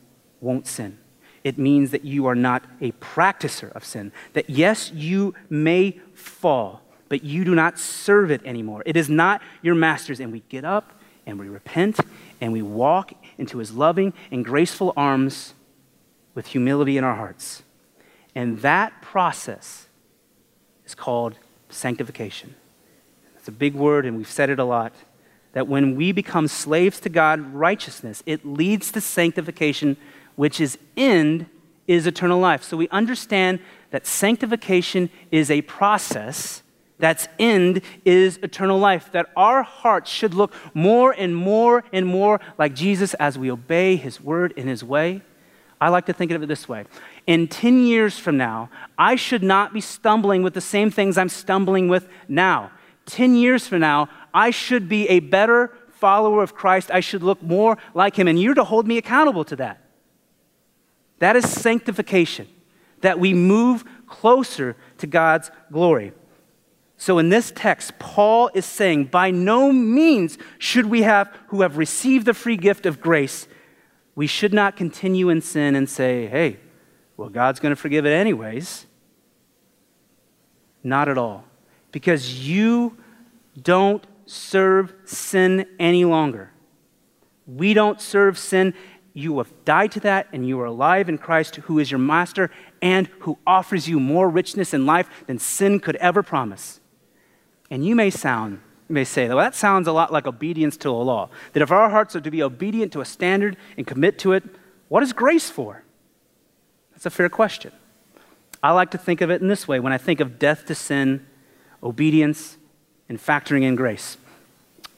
won't 0.42 0.68
sin. 0.68 1.00
It 1.44 1.58
means 1.58 1.92
that 1.92 2.04
you 2.04 2.26
are 2.26 2.36
not 2.36 2.64
a 2.82 2.92
practicer 2.94 3.72
of 3.74 3.86
sin. 3.86 4.12
That 4.34 4.50
yes, 4.50 4.92
you 4.92 5.34
may 5.50 6.00
fall, 6.14 6.82
but 7.10 7.24
you 7.24 7.46
do 7.46 7.56
not 7.56 7.80
serve 7.80 8.32
it 8.32 8.46
anymore. 8.46 8.84
It 8.86 8.98
is 8.98 9.10
not 9.10 9.42
your 9.62 9.76
master's. 9.76 10.20
And 10.20 10.32
we 10.32 10.42
get 10.50 10.66
up 10.66 10.92
and 11.26 11.40
we 11.40 11.48
repent 11.48 12.00
and 12.42 12.54
we 12.54 12.62
walk 12.62 13.14
into 13.38 13.60
his 13.60 13.74
loving 13.74 14.14
and 14.32 14.44
graceful 14.44 14.94
arms 14.98 15.54
with 16.34 16.48
humility 16.48 16.98
in 16.98 17.04
our 17.04 17.16
hearts. 17.16 17.64
And 18.36 18.60
that 18.60 19.02
process 19.02 19.88
is 20.86 20.94
called 20.94 21.36
sanctification. 21.70 22.56
It's 23.36 23.48
a 23.48 23.52
big 23.52 23.74
word, 23.74 24.06
and 24.06 24.18
we've 24.18 24.30
said 24.30 24.50
it 24.50 24.60
a 24.60 24.64
lot. 24.64 24.94
That 25.54 25.68
when 25.68 25.96
we 25.96 26.12
become 26.12 26.48
slaves 26.48 27.00
to 27.00 27.10
God, 27.10 27.54
righteousness, 27.54 28.22
it 28.26 28.46
leads 28.46 28.92
to 28.92 29.02
sanctification, 29.02 29.98
which 30.38 30.62
is 30.62 30.78
end 30.96 31.48
is 31.86 32.08
eternal 32.08 32.40
life. 32.40 32.64
So 32.64 32.78
we 32.78 32.88
understand 32.90 33.60
that 33.92 34.08
sanctification 34.08 35.10
is 35.32 35.52
a 35.52 35.62
process 35.64 36.64
that's 37.00 37.28
end 37.38 37.82
is 38.06 38.38
eternal 38.38 38.80
life. 38.80 39.12
That 39.12 39.28
our 39.36 39.64
hearts 39.64 40.10
should 40.10 40.34
look 40.34 40.54
more 40.74 41.12
and 41.12 41.36
more 41.36 41.84
and 41.94 42.08
more 42.08 42.40
like 42.58 42.74
Jesus 42.74 43.14
as 43.16 43.38
we 43.38 43.52
obey 43.52 43.96
his 43.96 44.20
word 44.20 44.54
in 44.56 44.68
his 44.68 44.84
way. 44.84 45.22
I 45.80 45.90
like 45.90 46.08
to 46.08 46.14
think 46.14 46.32
of 46.32 46.42
it 46.42 46.48
this 46.48 46.68
way. 46.68 46.86
In 47.28 47.48
10 47.48 47.84
years 47.84 48.18
from 48.18 48.36
now, 48.38 48.70
I 48.98 49.16
should 49.16 49.44
not 49.44 49.74
be 49.74 49.82
stumbling 49.82 50.42
with 50.42 50.56
the 50.56 50.62
same 50.62 50.90
things 50.90 51.18
I'm 51.18 51.30
stumbling 51.30 51.88
with 51.88 52.08
now. 52.28 52.72
10 53.06 53.36
years 53.36 53.68
from 53.68 53.82
now, 53.82 54.10
I 54.34 54.50
should 54.50 54.90
be 54.90 55.08
a 55.08 55.20
better 55.20 55.72
follower 55.92 56.42
of 56.42 56.56
Christ. 56.56 56.90
I 56.92 57.00
should 57.00 57.22
look 57.22 57.44
more 57.44 57.78
like 57.94 58.16
him. 58.16 58.28
And 58.28 58.42
you're 58.42 58.56
to 58.56 58.64
hold 58.64 58.88
me 58.88 58.98
accountable 58.98 59.46
to 59.46 59.56
that. 59.58 59.87
That 61.20 61.36
is 61.36 61.50
sanctification, 61.50 62.48
that 63.02 63.20
we 63.20 63.34
move 63.34 63.84
closer 64.08 64.76
to 65.00 65.08
God's 65.08 65.52
glory. 65.72 66.14
So 66.98 67.20
in 67.20 67.30
this 67.30 67.52
text, 67.56 68.00
Paul 68.00 68.50
is 68.54 68.66
saying, 68.66 69.06
by 69.06 69.30
no 69.30 69.72
means 69.72 70.38
should 70.58 70.88
we 70.88 71.04
have, 71.04 71.30
who 71.48 71.62
have 71.62 71.78
received 71.78 72.26
the 72.26 72.34
free 72.34 72.58
gift 72.58 72.86
of 72.86 73.00
grace, 73.00 73.48
we 74.16 74.26
should 74.26 74.54
not 74.54 74.76
continue 74.76 75.30
in 75.30 75.42
sin 75.42 75.76
and 75.76 75.88
say, 75.88 76.26
hey, 76.26 76.58
well, 77.18 77.30
God's 77.30 77.60
going 77.60 77.72
to 77.72 77.76
forgive 77.76 78.06
it 78.06 78.14
anyways. 78.14 78.88
Not 80.84 81.08
at 81.08 81.18
all. 81.18 81.44
Because 81.92 82.48
you 82.48 82.98
don't 83.62 84.06
serve 84.26 84.94
sin 85.06 85.66
any 85.80 86.06
longer. 86.06 86.52
We 87.46 87.74
don't 87.74 88.02
serve 88.02 88.38
sin. 88.38 88.74
You 89.18 89.40
have 89.40 89.52
died 89.66 89.94
to 89.94 90.00
that, 90.02 90.28
and 90.32 90.48
you 90.48 90.60
are 90.60 90.66
alive 90.66 91.10
in 91.10 91.18
Christ, 91.18 91.56
who 91.56 91.80
is 91.80 91.90
your 91.90 91.98
master 91.98 92.52
and 92.84 93.08
who 93.22 93.40
offers 93.48 93.90
you 93.90 94.00
more 94.00 94.30
richness 94.30 94.76
in 94.76 94.86
life 94.86 95.10
than 95.26 95.40
sin 95.40 95.80
could 95.80 95.96
ever 95.96 96.22
promise. 96.22 96.80
And 97.72 97.84
you 97.84 97.96
may 97.96 98.12
sound, 98.12 98.62
you 98.88 98.94
may 98.94 99.04
say, 99.04 99.28
well, 99.28 99.38
that 99.38 99.56
sounds 99.56 99.88
a 99.88 99.92
lot 99.92 100.14
like 100.14 100.28
obedience 100.28 100.78
to 100.78 100.90
a 100.90 100.92
law. 100.92 101.32
That 101.54 101.64
if 101.64 101.72
our 101.72 101.90
hearts 101.90 102.16
are 102.16 102.22
to 102.22 102.30
be 102.30 102.44
obedient 102.44 102.94
to 102.94 103.02
a 103.02 103.06
standard 103.06 103.58
and 103.76 103.88
commit 103.88 104.20
to 104.20 104.34
it, 104.34 104.44
what 104.88 105.02
is 105.02 105.14
grace 105.14 105.50
for? 105.50 105.82
That's 106.92 107.08
a 107.08 107.10
fair 107.10 107.28
question. 107.28 107.72
I 108.62 108.70
like 108.70 108.92
to 108.92 109.00
think 109.00 109.22
of 109.22 109.32
it 109.32 109.42
in 109.42 109.48
this 109.48 109.68
way 109.68 109.80
when 109.80 109.94
I 109.94 109.98
think 109.98 110.20
of 110.20 110.38
death 110.38 110.68
to 110.68 110.76
sin, 110.76 111.26
obedience, 111.82 112.58
and 113.10 113.18
factoring 113.18 113.64
in 113.64 113.76
grace. 113.76 114.18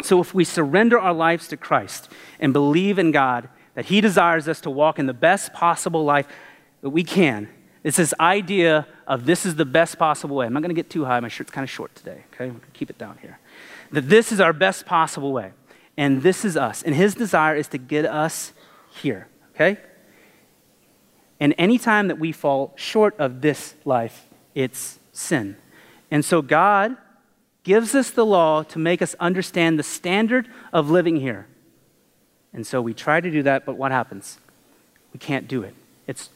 So 0.02 0.20
if 0.20 0.34
we 0.34 0.44
surrender 0.44 1.00
our 1.00 1.14
lives 1.14 1.48
to 1.48 1.56
Christ 1.56 2.10
and 2.38 2.52
believe 2.52 3.00
in 3.00 3.12
God 3.12 3.48
that 3.80 3.86
He 3.86 4.02
desires 4.02 4.50
us 4.50 4.60
to 4.60 4.70
walk 4.70 5.00
in 5.00 5.06
the 5.06 5.14
best 5.14 5.54
possible 5.54 6.04
life 6.04 6.28
that 6.82 6.90
we 6.90 7.02
can, 7.02 7.48
it's 7.82 7.96
this 7.96 8.14
idea 8.20 8.86
of 9.08 9.26
this 9.26 9.46
is 9.46 9.56
the 9.56 9.64
best 9.64 9.98
possible 9.98 10.36
way. 10.36 10.46
I'm 10.46 10.52
not 10.52 10.60
going 10.60 10.76
to 10.76 10.76
get 10.76 10.90
too 10.90 11.06
high. 11.06 11.18
My 11.22 11.30
shirt's 11.30 11.50
kind 11.50 11.64
of 11.64 11.70
short 11.70 11.96
today, 11.96 12.26
okay? 12.34 12.52
Keep 12.74 12.90
it 12.90 12.98
down 12.98 13.18
here. 13.22 13.40
That 13.94 14.10
this 14.10 14.34
is 14.34 14.42
our 14.42 14.52
best 14.52 14.86
possible 14.86 15.32
way. 15.32 15.54
And 15.96 16.22
this 16.22 16.44
is 16.44 16.58
us. 16.58 16.84
And 16.84 16.94
his 16.94 17.16
desire 17.16 17.56
is 17.56 17.70
to 17.70 17.78
get 17.78 18.04
us 18.04 18.52
here, 18.90 19.30
okay? 19.56 19.78
And 21.40 21.56
anytime 21.58 22.10
that 22.10 22.20
we 22.20 22.34
fall 22.34 22.74
short 22.76 23.16
of 23.18 23.40
this 23.40 23.76
life, 23.86 24.28
it's 24.56 25.00
sin. 25.14 25.56
And 26.12 26.26
so 26.26 26.42
God 26.42 26.98
gives 27.64 27.96
us 27.96 28.12
the 28.12 28.26
law 28.26 28.64
to 28.64 28.78
make 28.78 29.02
us 29.02 29.16
understand 29.22 29.80
the 29.80 29.84
standard 29.84 30.50
of 30.74 30.90
living 30.90 31.16
here. 31.16 31.48
And 32.54 32.66
so 32.66 32.82
we 32.82 32.94
try 32.94 33.22
to 33.22 33.30
do 33.30 33.44
that, 33.44 33.66
but 33.66 33.78
what 33.78 33.92
happens? 33.92 34.40
We 35.14 35.20
can't 35.20 35.48
do 35.48 35.64
it. 35.64 35.76
It's 36.08 36.30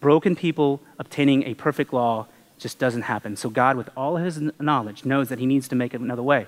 broken 0.00 0.36
people 0.36 0.80
obtaining 0.98 1.44
a 1.44 1.54
perfect 1.54 1.92
law 1.92 2.26
just 2.58 2.78
doesn't 2.78 3.02
happen. 3.02 3.36
So 3.36 3.50
God, 3.50 3.76
with 3.76 3.88
all 3.96 4.16
his 4.16 4.40
knowledge, 4.60 5.04
knows 5.04 5.28
that 5.28 5.38
he 5.38 5.46
needs 5.46 5.68
to 5.68 5.76
make 5.76 5.94
it 5.94 6.00
another 6.00 6.22
way. 6.22 6.46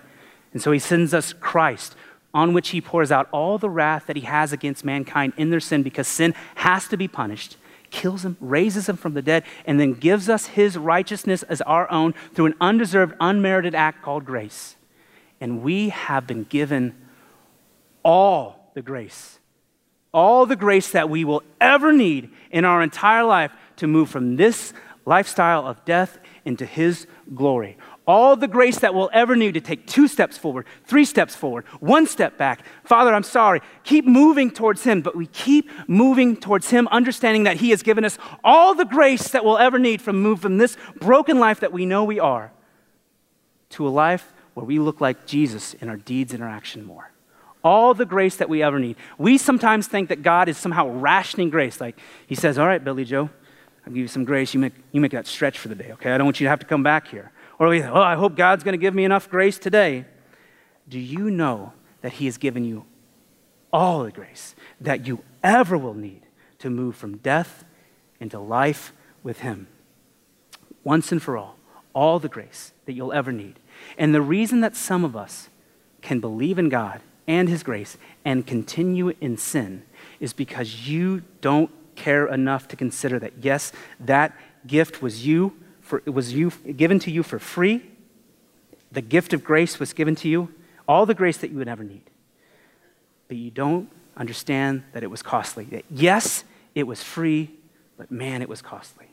And 0.52 0.60
so 0.60 0.72
he 0.72 0.78
sends 0.78 1.14
us 1.14 1.32
Christ, 1.32 1.94
on 2.34 2.52
which 2.52 2.70
he 2.70 2.80
pours 2.80 3.12
out 3.12 3.28
all 3.32 3.58
the 3.58 3.70
wrath 3.70 4.06
that 4.06 4.16
he 4.16 4.22
has 4.22 4.52
against 4.52 4.84
mankind 4.84 5.32
in 5.36 5.50
their 5.50 5.60
sin 5.60 5.82
because 5.82 6.08
sin 6.08 6.34
has 6.56 6.88
to 6.88 6.96
be 6.96 7.08
punished, 7.08 7.56
kills 7.90 8.24
him, 8.24 8.36
raises 8.40 8.88
him 8.88 8.96
from 8.96 9.14
the 9.14 9.22
dead, 9.22 9.44
and 9.64 9.78
then 9.78 9.94
gives 9.94 10.28
us 10.28 10.46
his 10.46 10.76
righteousness 10.76 11.42
as 11.44 11.60
our 11.62 11.90
own 11.90 12.12
through 12.34 12.46
an 12.46 12.54
undeserved, 12.60 13.14
unmerited 13.20 13.74
act 13.74 14.02
called 14.02 14.24
grace. 14.24 14.76
And 15.40 15.62
we 15.62 15.88
have 15.88 16.26
been 16.26 16.44
given 16.44 16.94
all 18.02 18.59
the 18.74 18.82
grace 18.82 19.40
all 20.12 20.46
the 20.46 20.56
grace 20.56 20.90
that 20.90 21.08
we 21.08 21.24
will 21.24 21.42
ever 21.60 21.92
need 21.92 22.30
in 22.50 22.64
our 22.64 22.82
entire 22.82 23.24
life 23.24 23.52
to 23.76 23.86
move 23.86 24.10
from 24.10 24.36
this 24.36 24.72
lifestyle 25.06 25.66
of 25.66 25.84
death 25.84 26.18
into 26.44 26.66
His 26.66 27.06
glory. 27.34 27.76
All 28.06 28.34
the 28.34 28.48
grace 28.48 28.80
that 28.80 28.92
we'll 28.92 29.10
ever 29.12 29.36
need 29.36 29.54
to 29.54 29.60
take 29.60 29.86
two 29.86 30.08
steps 30.08 30.36
forward, 30.36 30.66
three 30.84 31.04
steps 31.04 31.36
forward, 31.36 31.64
one 31.78 32.06
step 32.06 32.36
back. 32.36 32.64
Father, 32.82 33.14
I'm 33.14 33.22
sorry. 33.22 33.60
Keep 33.84 34.06
moving 34.06 34.50
towards 34.50 34.82
Him, 34.82 35.00
but 35.00 35.16
we 35.16 35.26
keep 35.26 35.70
moving 35.86 36.36
towards 36.36 36.70
Him, 36.70 36.88
understanding 36.88 37.44
that 37.44 37.58
He 37.58 37.70
has 37.70 37.82
given 37.82 38.04
us 38.04 38.18
all 38.42 38.74
the 38.74 38.84
grace 38.84 39.28
that 39.28 39.44
we'll 39.44 39.58
ever 39.58 39.78
need 39.78 40.02
from 40.02 40.20
move 40.20 40.40
from 40.40 40.58
this 40.58 40.76
broken 40.98 41.38
life 41.38 41.60
that 41.60 41.72
we 41.72 41.86
know 41.86 42.04
we 42.04 42.18
are 42.18 42.50
to 43.70 43.86
a 43.86 43.90
life 43.90 44.32
where 44.54 44.66
we 44.66 44.80
look 44.80 45.00
like 45.00 45.26
Jesus 45.26 45.74
in 45.74 45.88
our 45.88 45.96
deeds 45.96 46.34
and 46.34 46.42
our 46.42 46.48
action 46.48 46.84
more 46.84 47.09
all 47.62 47.94
the 47.94 48.06
grace 48.06 48.36
that 48.36 48.48
we 48.48 48.62
ever 48.62 48.78
need. 48.78 48.96
We 49.18 49.38
sometimes 49.38 49.86
think 49.86 50.08
that 50.08 50.22
God 50.22 50.48
is 50.48 50.56
somehow 50.56 50.88
rationing 50.88 51.50
grace. 51.50 51.80
Like 51.80 51.98
he 52.26 52.34
says, 52.34 52.58
All 52.58 52.66
right, 52.66 52.82
Billy 52.82 53.04
Joe, 53.04 53.30
I'll 53.86 53.92
give 53.92 53.96
you 53.96 54.08
some 54.08 54.24
grace. 54.24 54.54
You 54.54 54.60
make, 54.60 54.74
you 54.92 55.00
make 55.00 55.12
that 55.12 55.26
stretch 55.26 55.58
for 55.58 55.68
the 55.68 55.74
day, 55.74 55.92
okay? 55.92 56.12
I 56.12 56.18
don't 56.18 56.26
want 56.26 56.40
you 56.40 56.46
to 56.46 56.50
have 56.50 56.60
to 56.60 56.66
come 56.66 56.82
back 56.82 57.08
here. 57.08 57.32
Or 57.58 57.68
we 57.68 57.82
Oh, 57.82 57.94
I 57.94 58.14
hope 58.14 58.36
God's 58.36 58.64
going 58.64 58.72
to 58.72 58.78
give 58.78 58.94
me 58.94 59.04
enough 59.04 59.28
grace 59.28 59.58
today. 59.58 60.06
Do 60.88 60.98
you 60.98 61.30
know 61.30 61.72
that 62.00 62.14
he 62.14 62.26
has 62.26 62.38
given 62.38 62.64
you 62.64 62.84
all 63.72 64.02
the 64.02 64.10
grace 64.10 64.54
that 64.80 65.06
you 65.06 65.22
ever 65.42 65.78
will 65.78 65.94
need 65.94 66.22
to 66.58 66.70
move 66.70 66.96
from 66.96 67.18
death 67.18 67.64
into 68.18 68.38
life 68.38 68.92
with 69.22 69.40
him? 69.40 69.68
Once 70.82 71.12
and 71.12 71.22
for 71.22 71.36
all, 71.36 71.56
all 71.92 72.18
the 72.18 72.28
grace 72.28 72.72
that 72.86 72.94
you'll 72.94 73.12
ever 73.12 73.32
need. 73.32 73.60
And 73.98 74.14
the 74.14 74.22
reason 74.22 74.60
that 74.60 74.76
some 74.76 75.04
of 75.04 75.14
us 75.14 75.50
can 76.00 76.20
believe 76.20 76.58
in 76.58 76.68
God 76.68 77.02
and 77.30 77.48
his 77.48 77.62
grace 77.62 77.96
and 78.24 78.44
continue 78.44 79.14
in 79.20 79.36
sin 79.36 79.84
is 80.18 80.32
because 80.32 80.88
you 80.88 81.22
don't 81.40 81.70
care 81.94 82.26
enough 82.26 82.66
to 82.66 82.74
consider 82.74 83.20
that 83.20 83.34
yes, 83.40 83.70
that 84.00 84.36
gift 84.66 85.00
was 85.00 85.24
you 85.24 85.56
for 85.80 86.02
it 86.04 86.10
was 86.10 86.34
you 86.34 86.50
given 86.76 86.98
to 86.98 87.10
you 87.10 87.22
for 87.22 87.38
free. 87.38 87.88
The 88.90 89.00
gift 89.00 89.32
of 89.32 89.44
grace 89.44 89.78
was 89.78 89.92
given 89.92 90.16
to 90.16 90.28
you, 90.28 90.52
all 90.88 91.06
the 91.06 91.14
grace 91.14 91.36
that 91.38 91.52
you 91.52 91.58
would 91.58 91.68
ever 91.68 91.84
need. 91.84 92.02
But 93.28 93.36
you 93.36 93.52
don't 93.52 93.88
understand 94.16 94.82
that 94.92 95.04
it 95.04 95.10
was 95.10 95.22
costly. 95.22 95.64
That 95.66 95.84
yes, 95.88 96.42
it 96.74 96.82
was 96.82 97.00
free, 97.00 97.50
but 97.96 98.10
man, 98.10 98.42
it 98.42 98.48
was 98.48 98.60
costly. 98.60 99.06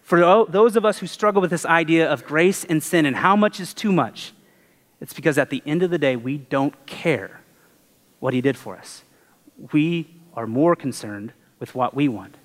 For 0.00 0.46
those 0.48 0.76
of 0.76 0.86
us 0.86 0.98
who 0.98 1.06
struggle 1.06 1.42
with 1.42 1.50
this 1.50 1.66
idea 1.66 2.10
of 2.10 2.24
grace 2.24 2.64
and 2.64 2.82
sin 2.82 3.04
and 3.04 3.16
how 3.16 3.36
much 3.36 3.60
is 3.60 3.74
too 3.74 3.92
much, 3.92 4.32
it's 4.98 5.12
because 5.12 5.36
at 5.36 5.50
the 5.50 5.62
end 5.66 5.82
of 5.82 5.90
the 5.90 5.98
day, 5.98 6.16
we 6.16 6.38
don't 6.38 6.74
care 6.86 7.39
what 8.20 8.32
he 8.32 8.40
did 8.40 8.56
for 8.56 8.76
us. 8.76 9.02
We 9.72 10.08
are 10.34 10.46
more 10.46 10.76
concerned 10.76 11.32
with 11.58 11.74
what 11.74 11.94
we 11.94 12.08
want. 12.08 12.36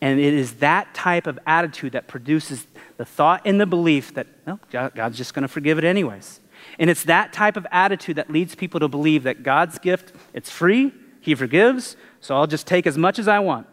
And 0.00 0.18
it 0.18 0.32
is 0.32 0.54
that 0.54 0.94
type 0.94 1.26
of 1.26 1.38
attitude 1.46 1.92
that 1.92 2.08
produces 2.08 2.66
the 2.96 3.04
thought 3.04 3.42
and 3.44 3.60
the 3.60 3.66
belief 3.66 4.14
that, 4.14 4.26
well, 4.46 4.58
God's 4.70 5.16
just 5.16 5.34
going 5.34 5.42
to 5.42 5.48
forgive 5.48 5.78
it 5.78 5.84
anyways. 5.84 6.40
And 6.78 6.90
it's 6.90 7.04
that 7.04 7.32
type 7.32 7.56
of 7.56 7.66
attitude 7.70 8.16
that 8.16 8.30
leads 8.30 8.54
people 8.54 8.80
to 8.80 8.88
believe 8.88 9.22
that 9.24 9.42
God's 9.42 9.78
gift, 9.78 10.12
it's 10.32 10.50
free, 10.50 10.92
he 11.20 11.34
forgives, 11.34 11.96
so 12.20 12.34
I'll 12.34 12.46
just 12.46 12.66
take 12.66 12.86
as 12.86 12.96
much 12.96 13.18
as 13.18 13.28
I 13.28 13.38
want. 13.38 13.66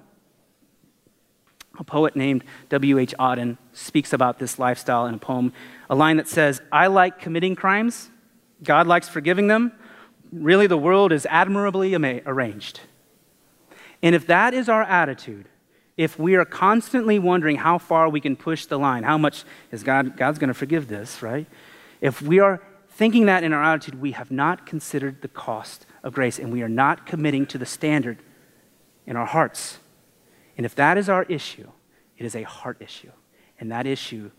A 1.79 1.83
poet 1.83 2.15
named 2.15 2.43
W.H. 2.69 3.13
Auden 3.19 3.57
speaks 3.71 4.12
about 4.12 4.39
this 4.39 4.57
lifestyle 4.57 5.05
in 5.05 5.13
a 5.13 5.17
poem, 5.17 5.53
a 5.89 5.95
line 5.95 6.17
that 6.17 6.27
says, 6.27 6.62
I 6.71 6.88
like 6.88 7.19
committing 7.19 7.55
crimes, 7.55 8.10
God 8.63 8.88
likes 8.88 9.07
forgiving 9.07 9.47
them. 9.47 9.71
Really, 10.31 10.67
the 10.67 10.77
world 10.77 11.11
is 11.11 11.25
admirably 11.29 11.95
arranged. 11.95 12.81
And 14.01 14.13
if 14.13 14.27
that 14.27 14.53
is 14.53 14.69
our 14.69 14.83
attitude, 14.83 15.47
if 15.95 16.19
we 16.19 16.35
are 16.35 16.45
constantly 16.45 17.17
wondering 17.17 17.57
how 17.57 17.77
far 17.77 18.07
we 18.09 18.21
can 18.21 18.35
push 18.35 18.65
the 18.65 18.77
line, 18.77 19.03
how 19.03 19.17
much 19.17 19.43
is 19.71 19.83
God, 19.83 20.15
God's 20.15 20.37
going 20.37 20.49
to 20.49 20.53
forgive 20.53 20.87
this, 20.87 21.21
right? 21.21 21.47
If 22.01 22.21
we 22.21 22.39
are 22.39 22.61
thinking 22.89 23.25
that 23.25 23.43
in 23.43 23.53
our 23.53 23.63
attitude, 23.63 23.99
we 23.99 24.11
have 24.11 24.29
not 24.29 24.65
considered 24.65 25.21
the 25.21 25.27
cost 25.27 25.85
of 26.03 26.13
grace 26.13 26.37
and 26.37 26.51
we 26.51 26.61
are 26.61 26.69
not 26.69 27.05
committing 27.05 27.45
to 27.47 27.57
the 27.57 27.65
standard 27.65 28.19
in 29.07 29.15
our 29.15 29.25
hearts. 29.25 29.79
And 30.55 30.65
if 30.65 30.75
that 30.75 30.97
is 30.97 31.09
our 31.09 31.23
issue, 31.23 31.69
it 32.17 32.25
is 32.25 32.35
a 32.35 32.43
heart 32.43 32.77
issue. 32.79 33.11
And 33.59 33.71
that 33.71 33.87
issue 33.87 34.29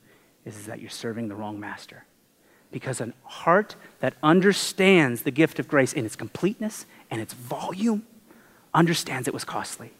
is, 0.45 0.57
is 0.57 0.67
that 0.67 0.81
you're 0.81 0.91
serving 0.91 1.29
the 1.29 1.35
wrong 1.35 1.61
master. 1.61 2.05
Because 2.71 3.01
a 3.01 3.13
heart 3.25 3.77
that 4.01 4.15
understands 4.23 5.23
the 5.23 5.31
gift 5.31 5.59
of 5.59 5.69
grace 5.69 5.93
in 5.93 6.05
its 6.05 6.17
completeness 6.17 6.87
and 7.11 7.21
its 7.21 7.33
volume 7.33 8.07
understands 8.75 9.27
it 9.27 9.35
was 9.35 9.45
costly. 9.45 9.93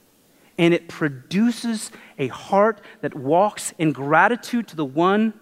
And 0.59 0.75
it 0.75 0.89
produces 0.89 1.91
a 2.19 2.29
heart 2.29 2.81
that 3.01 3.15
walks 3.15 3.73
in 3.79 3.93
gratitude 3.93 4.69
to 4.69 4.77
the 4.77 4.85
one 4.85 5.33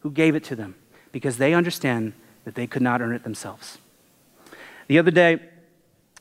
who 0.00 0.10
gave 0.10 0.34
it 0.34 0.44
to 0.44 0.56
them 0.56 0.74
because 1.12 1.38
they 1.38 1.54
understand 1.54 2.12
that 2.44 2.54
they 2.54 2.66
could 2.66 2.82
not 2.82 3.00
earn 3.00 3.14
it 3.14 3.22
themselves. 3.22 3.78
The 4.88 4.98
other 4.98 5.10
day, 5.10 5.40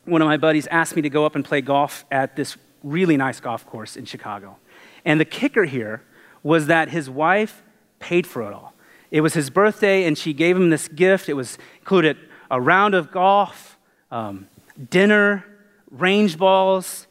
one 0.06 0.22
of 0.22 0.28
my 0.28 0.38
buddies 0.38 0.68
asked 0.68 0.96
me 0.96 1.02
to 1.02 1.10
go 1.10 1.26
up 1.26 1.36
and 1.36 1.44
play 1.44 1.62
golf 1.62 2.06
at 2.12 2.36
this 2.36 2.58
really 2.84 3.18
nice 3.18 3.40
golf 3.40 3.66
course 3.66 3.96
in 3.96 4.06
Chicago. 4.06 4.58
And 5.06 5.20
the 5.20 5.26
kicker 5.26 5.66
here 5.66 6.04
was 6.44 6.68
that 6.68 6.90
his 6.90 7.10
wife 7.10 7.64
paid 8.00 8.28
for 8.28 8.44
it 8.44 8.54
all. 8.54 8.73
It 9.14 9.22
was 9.22 9.36
his 9.36 9.52
birthday, 9.52 10.06
and 10.06 10.18
she 10.18 10.34
gave 10.34 10.58
him 10.58 10.72
this 10.72 10.88
gift. 10.88 11.30
It 11.30 11.36
was 11.36 11.60
included 11.82 12.18
a 12.50 12.60
round 12.60 12.96
of 12.96 13.12
golf, 13.12 13.78
um, 14.10 14.48
dinner, 14.90 15.46
range 15.92 16.36
balls, 16.36 17.06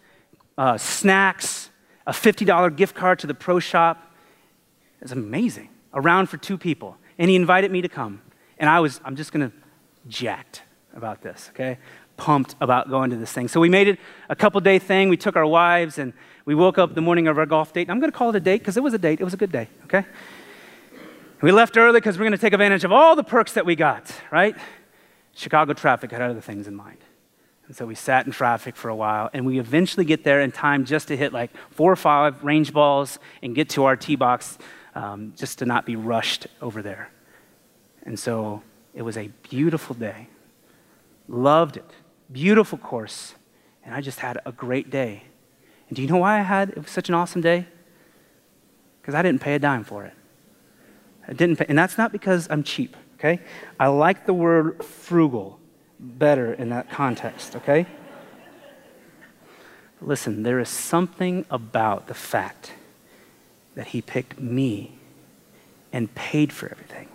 uh, 0.58 0.76
snacks, 0.78 1.70
a 2.04 2.10
$50 2.10 2.74
gift 2.74 2.96
card 2.96 3.20
to 3.20 3.28
the 3.28 3.34
pro 3.34 3.60
shop. 3.60 4.12
It 5.00 5.04
was 5.04 5.12
amazing. 5.12 5.68
A 5.92 6.00
round 6.00 6.28
for 6.28 6.38
two 6.38 6.58
people. 6.58 6.96
And 7.18 7.30
he 7.30 7.36
invited 7.36 7.70
me 7.70 7.82
to 7.82 7.88
come. 7.88 8.20
And 8.58 8.68
I 8.68 8.80
was, 8.80 9.00
I'm 9.04 9.14
just 9.14 9.32
going 9.32 9.48
to 9.48 9.56
jacked 10.08 10.62
about 10.96 11.22
this, 11.22 11.50
okay? 11.50 11.78
Pumped 12.16 12.56
about 12.60 12.90
going 12.90 13.10
to 13.10 13.16
this 13.16 13.32
thing. 13.32 13.46
So 13.46 13.60
we 13.60 13.68
made 13.68 13.86
it 13.86 14.00
a 14.28 14.34
couple 14.34 14.60
day 14.60 14.80
thing. 14.80 15.08
We 15.08 15.16
took 15.16 15.36
our 15.36 15.46
wives 15.46 15.98
and 15.98 16.12
we 16.46 16.56
woke 16.56 16.78
up 16.78 16.96
the 16.96 17.00
morning 17.00 17.28
of 17.28 17.38
our 17.38 17.46
golf 17.46 17.72
date. 17.72 17.88
I'm 17.88 18.00
going 18.00 18.10
to 18.10 18.18
call 18.18 18.30
it 18.30 18.34
a 18.34 18.40
date 18.40 18.58
because 18.58 18.76
it 18.76 18.82
was 18.82 18.92
a 18.92 18.98
date. 18.98 19.20
It 19.20 19.24
was 19.24 19.34
a 19.34 19.36
good 19.36 19.52
day, 19.52 19.68
okay? 19.84 20.04
We 21.42 21.50
left 21.50 21.76
early 21.76 21.98
because 21.98 22.16
we're 22.16 22.24
going 22.24 22.33
to 22.33 22.38
take 22.38 22.52
advantage 22.52 22.85
of 22.85 22.92
all 22.92 23.16
the 23.16 23.24
perks 23.24 23.55
that 23.55 23.66
we 23.66 23.74
got, 23.74 24.14
right? 24.31 24.57
Chicago 25.35 25.72
traffic 25.72 26.12
had 26.12 26.22
other 26.22 26.40
things 26.40 26.68
in 26.68 26.76
mind. 26.76 26.98
And 27.66 27.74
so 27.74 27.85
we 27.85 27.96
sat 27.96 28.26
in 28.26 28.33
traffic 28.33 28.76
for 28.76 28.88
a 28.88 28.94
while, 28.94 29.28
and 29.33 29.44
we 29.44 29.59
eventually 29.59 30.05
get 30.05 30.22
there 30.22 30.40
in 30.40 30.52
time 30.52 30.85
just 30.85 31.09
to 31.09 31.16
hit 31.16 31.33
like 31.33 31.50
four 31.70 31.90
or 31.90 31.96
five 31.96 32.44
range 32.44 32.72
balls 32.72 33.18
and 33.42 33.57
get 33.57 33.70
to 33.70 33.85
our 33.85 33.96
tee 33.96 34.14
box 34.14 34.57
um, 34.94 35.33
just 35.37 35.59
to 35.59 35.66
not 35.66 35.85
be 35.85 35.96
rushed 35.96 36.46
over 36.61 36.81
there. 36.81 37.11
And 38.05 38.16
so 38.16 38.62
it 38.94 39.02
was 39.02 39.16
a 39.16 39.28
beautiful 39.50 39.96
day. 39.96 40.28
Loved 41.26 41.76
it. 41.76 41.90
Beautiful 42.31 42.78
course. 42.78 43.35
And 43.85 43.96
I 43.96 44.00
just 44.00 44.20
had 44.20 44.38
a 44.46 44.52
great 44.52 44.90
day. 44.90 45.24
And 45.88 45.96
do 45.96 46.02
you 46.02 46.09
know 46.09 46.18
why 46.18 46.38
I 46.38 46.42
had 46.42 46.88
such 46.88 47.09
an 47.09 47.16
awesome 47.16 47.40
day? 47.40 47.66
Because 49.00 49.16
I 49.16 49.22
didn't 49.22 49.40
pay 49.40 49.57
a 49.57 49.59
dime 49.59 49.83
for 49.83 50.05
it. 50.05 50.14
I 51.28 51.32
didn't 51.32 51.56
pay, 51.56 51.66
and 51.68 51.78
that's 51.78 51.98
not 51.98 52.12
because 52.12 52.48
I'm 52.50 52.62
cheap, 52.62 52.96
okay? 53.14 53.40
I 53.78 53.88
like 53.88 54.26
the 54.26 54.35
word 54.35 54.85
frugal 54.85 55.61
better 55.98 56.52
in 56.52 56.70
that 56.70 56.90
context, 56.90 57.56
okay? 57.56 57.87
Listen, 60.00 60.42
there 60.42 60.58
is 60.58 60.68
something 60.68 61.46
about 61.50 62.08
the 62.08 62.14
fact 62.14 62.72
that 63.74 63.88
he 63.88 64.02
picked 64.02 64.40
me 64.40 64.98
and 65.92 66.12
paid 66.14 66.52
for 66.52 66.68
everything 66.70 67.08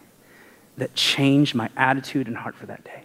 that 0.77 0.95
changed 0.95 1.53
my 1.53 1.69
attitude 1.75 2.27
and 2.27 2.37
heart 2.37 2.55
for 2.55 2.65
that 2.67 2.83
day. 2.83 3.03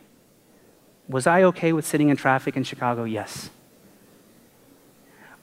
Was 1.08 1.26
I 1.26 1.42
okay 1.44 1.72
with 1.72 1.86
sitting 1.86 2.10
in 2.10 2.16
traffic 2.16 2.56
in 2.56 2.64
Chicago? 2.64 3.04
Yes. 3.04 3.50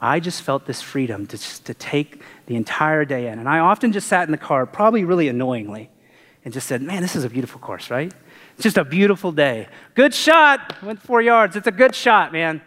I 0.02 0.20
just 0.20 0.42
felt 0.42 0.66
this 0.66 0.82
freedom 0.82 1.28
to, 1.28 1.38
just, 1.38 1.66
to 1.66 1.74
take 1.74 2.22
the 2.46 2.56
entire 2.56 3.04
day 3.04 3.28
in. 3.28 3.40
And 3.40 3.50
I 3.50 3.60
often 3.60 3.92
just 3.92 4.08
sat 4.08 4.28
in 4.28 4.32
the 4.32 4.38
car, 4.38 4.66
probably 4.66 5.04
really 5.04 5.28
annoyingly, 5.28 5.90
and 6.46 6.54
just 6.54 6.68
said, 6.68 6.82
Man, 6.82 7.02
this 7.02 7.16
is 7.16 7.26
a 7.26 7.30
beautiful 7.30 7.60
course, 7.60 7.90
right? 7.90 8.14
It's 8.54 8.64
just 8.64 8.78
a 8.78 8.86
beautiful 8.86 9.32
day. 9.32 9.68
Good 9.96 10.14
shot. 10.14 10.82
Went 10.84 11.02
four 11.02 11.22
yards. 11.22 11.56
It's 11.56 11.68
a 11.68 11.72
good 11.72 11.96
shot, 11.96 12.32
man. 12.32 12.62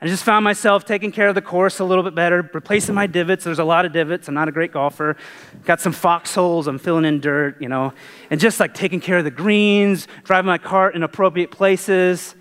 I 0.00 0.08
just 0.08 0.24
found 0.24 0.42
myself 0.42 0.84
taking 0.84 1.12
care 1.12 1.28
of 1.28 1.36
the 1.36 1.42
course 1.42 1.78
a 1.78 1.84
little 1.84 2.02
bit 2.02 2.16
better, 2.16 2.48
replacing 2.52 2.92
my 2.92 3.06
divots. 3.06 3.44
There's 3.44 3.60
a 3.60 3.64
lot 3.64 3.84
of 3.84 3.92
divots. 3.92 4.26
I'm 4.26 4.34
not 4.34 4.48
a 4.48 4.52
great 4.52 4.72
golfer. 4.72 5.16
Got 5.64 5.80
some 5.80 5.92
foxholes. 5.92 6.66
I'm 6.66 6.80
filling 6.80 7.04
in 7.04 7.20
dirt, 7.20 7.62
you 7.62 7.68
know, 7.68 7.92
and 8.28 8.40
just 8.40 8.58
like 8.58 8.74
taking 8.74 8.98
care 8.98 9.18
of 9.18 9.24
the 9.24 9.30
greens, 9.30 10.08
driving 10.24 10.48
my 10.48 10.58
cart 10.58 10.96
in 10.96 11.04
appropriate 11.04 11.52
places. 11.52 12.34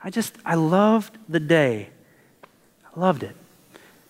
I 0.00 0.10
just, 0.10 0.36
I 0.44 0.54
loved 0.54 1.18
the 1.28 1.40
day. 1.40 1.90
I 2.84 3.00
loved 3.00 3.24
it. 3.24 3.34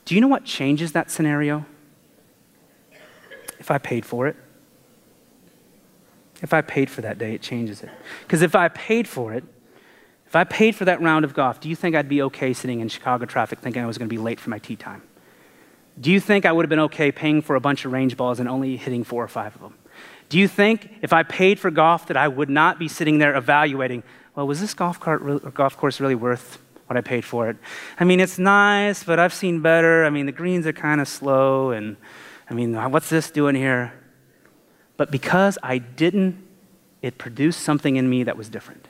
Do 0.09 0.15
you 0.15 0.23
know 0.23 0.29
what 0.29 0.47
changes 0.47 0.93
that 0.93 1.11
scenario? 1.11 1.67
If 3.59 3.71
I 3.71 3.77
paid 3.77 4.07
for 4.07 4.27
it. 4.27 4.37
If 6.41 6.55
I 6.55 6.63
paid 6.63 6.89
for 6.89 7.03
that 7.03 7.19
day, 7.19 7.35
it 7.35 7.43
changes 7.43 7.83
it. 7.83 7.91
Because 8.23 8.41
if 8.41 8.55
I 8.55 8.69
paid 8.69 9.07
for 9.07 9.35
it, 9.35 9.45
if 10.27 10.35
I 10.35 10.45
paid 10.45 10.75
for 10.75 10.87
that 10.87 11.03
round 11.03 11.27
of 11.27 11.35
golf, 11.35 11.61
do 11.61 11.69
you 11.69 11.77
think 11.77 11.95
I'd 11.95 12.09
be 12.09 12.23
okay 12.23 12.55
sitting 12.55 12.81
in 12.81 12.89
Chicago 12.89 13.27
traffic 13.27 13.59
thinking 13.59 13.83
I 13.83 13.87
was 13.87 13.99
going 13.99 14.09
to 14.09 14.11
be 14.11 14.17
late 14.17 14.41
for 14.41 14.49
my 14.49 14.59
tee 14.59 14.77
time? 14.77 15.03
Do 16.01 16.11
you 16.11 16.21
think 16.21 16.47
I 16.47 16.53
would 16.53 16.65
have 16.65 16.71
been 16.71 16.87
okay 16.89 17.13
paying 17.13 17.43
for 17.43 17.55
a 17.55 17.61
bunch 17.61 17.85
of 17.85 17.93
range 17.93 18.17
balls 18.17 18.41
and 18.41 18.49
only 18.49 18.79
hitting 18.79 19.05
four 19.05 19.23
or 19.23 19.29
five 19.29 19.55
of 19.57 19.61
them? 19.61 19.75
Do 20.31 20.39
you 20.39 20.49
think 20.49 20.89
if 21.03 21.13
I 21.13 21.23
paid 21.23 21.61
for 21.61 21.71
golf 21.71 22.07
that 22.07 22.17
I 22.17 22.29
would 22.29 22.49
not 22.49 22.79
be 22.79 22.89
sitting 22.89 23.19
there 23.19 23.37
evaluating, 23.37 24.03
well, 24.35 24.47
was 24.47 24.63
this 24.63 24.73
golf, 24.73 24.99
cart 24.99 25.53
golf 25.53 25.77
course 25.77 26.01
really 26.01 26.15
worth 26.15 26.63
what 26.89 26.97
I 26.97 27.01
paid 27.01 27.25
for 27.25 27.49
it? 27.49 27.57
I 28.01 28.05
mean, 28.05 28.19
it's 28.19 28.39
nice, 28.39 29.05
but 29.05 29.19
I've 29.19 29.35
seen 29.35 29.61
better. 29.61 30.05
I 30.05 30.11
mean, 30.11 30.27
the 30.27 30.33
greens 30.33 30.67
are 30.67 30.73
kind 30.73 31.01
of 31.01 31.09
slow, 31.09 31.71
and 31.71 31.97
I 32.51 32.55
mean, 32.55 32.75
what's 32.91 33.09
this 33.09 33.31
doing 33.31 33.55
here? 33.55 33.93
But 34.97 35.11
because 35.11 35.59
I 35.63 35.79
didn't, 35.79 36.45
it 37.03 37.19
produced 37.19 37.61
something 37.61 37.97
in 37.97 38.11
me 38.11 38.25
that 38.25 38.37
was 38.37 38.49
different. 38.49 38.89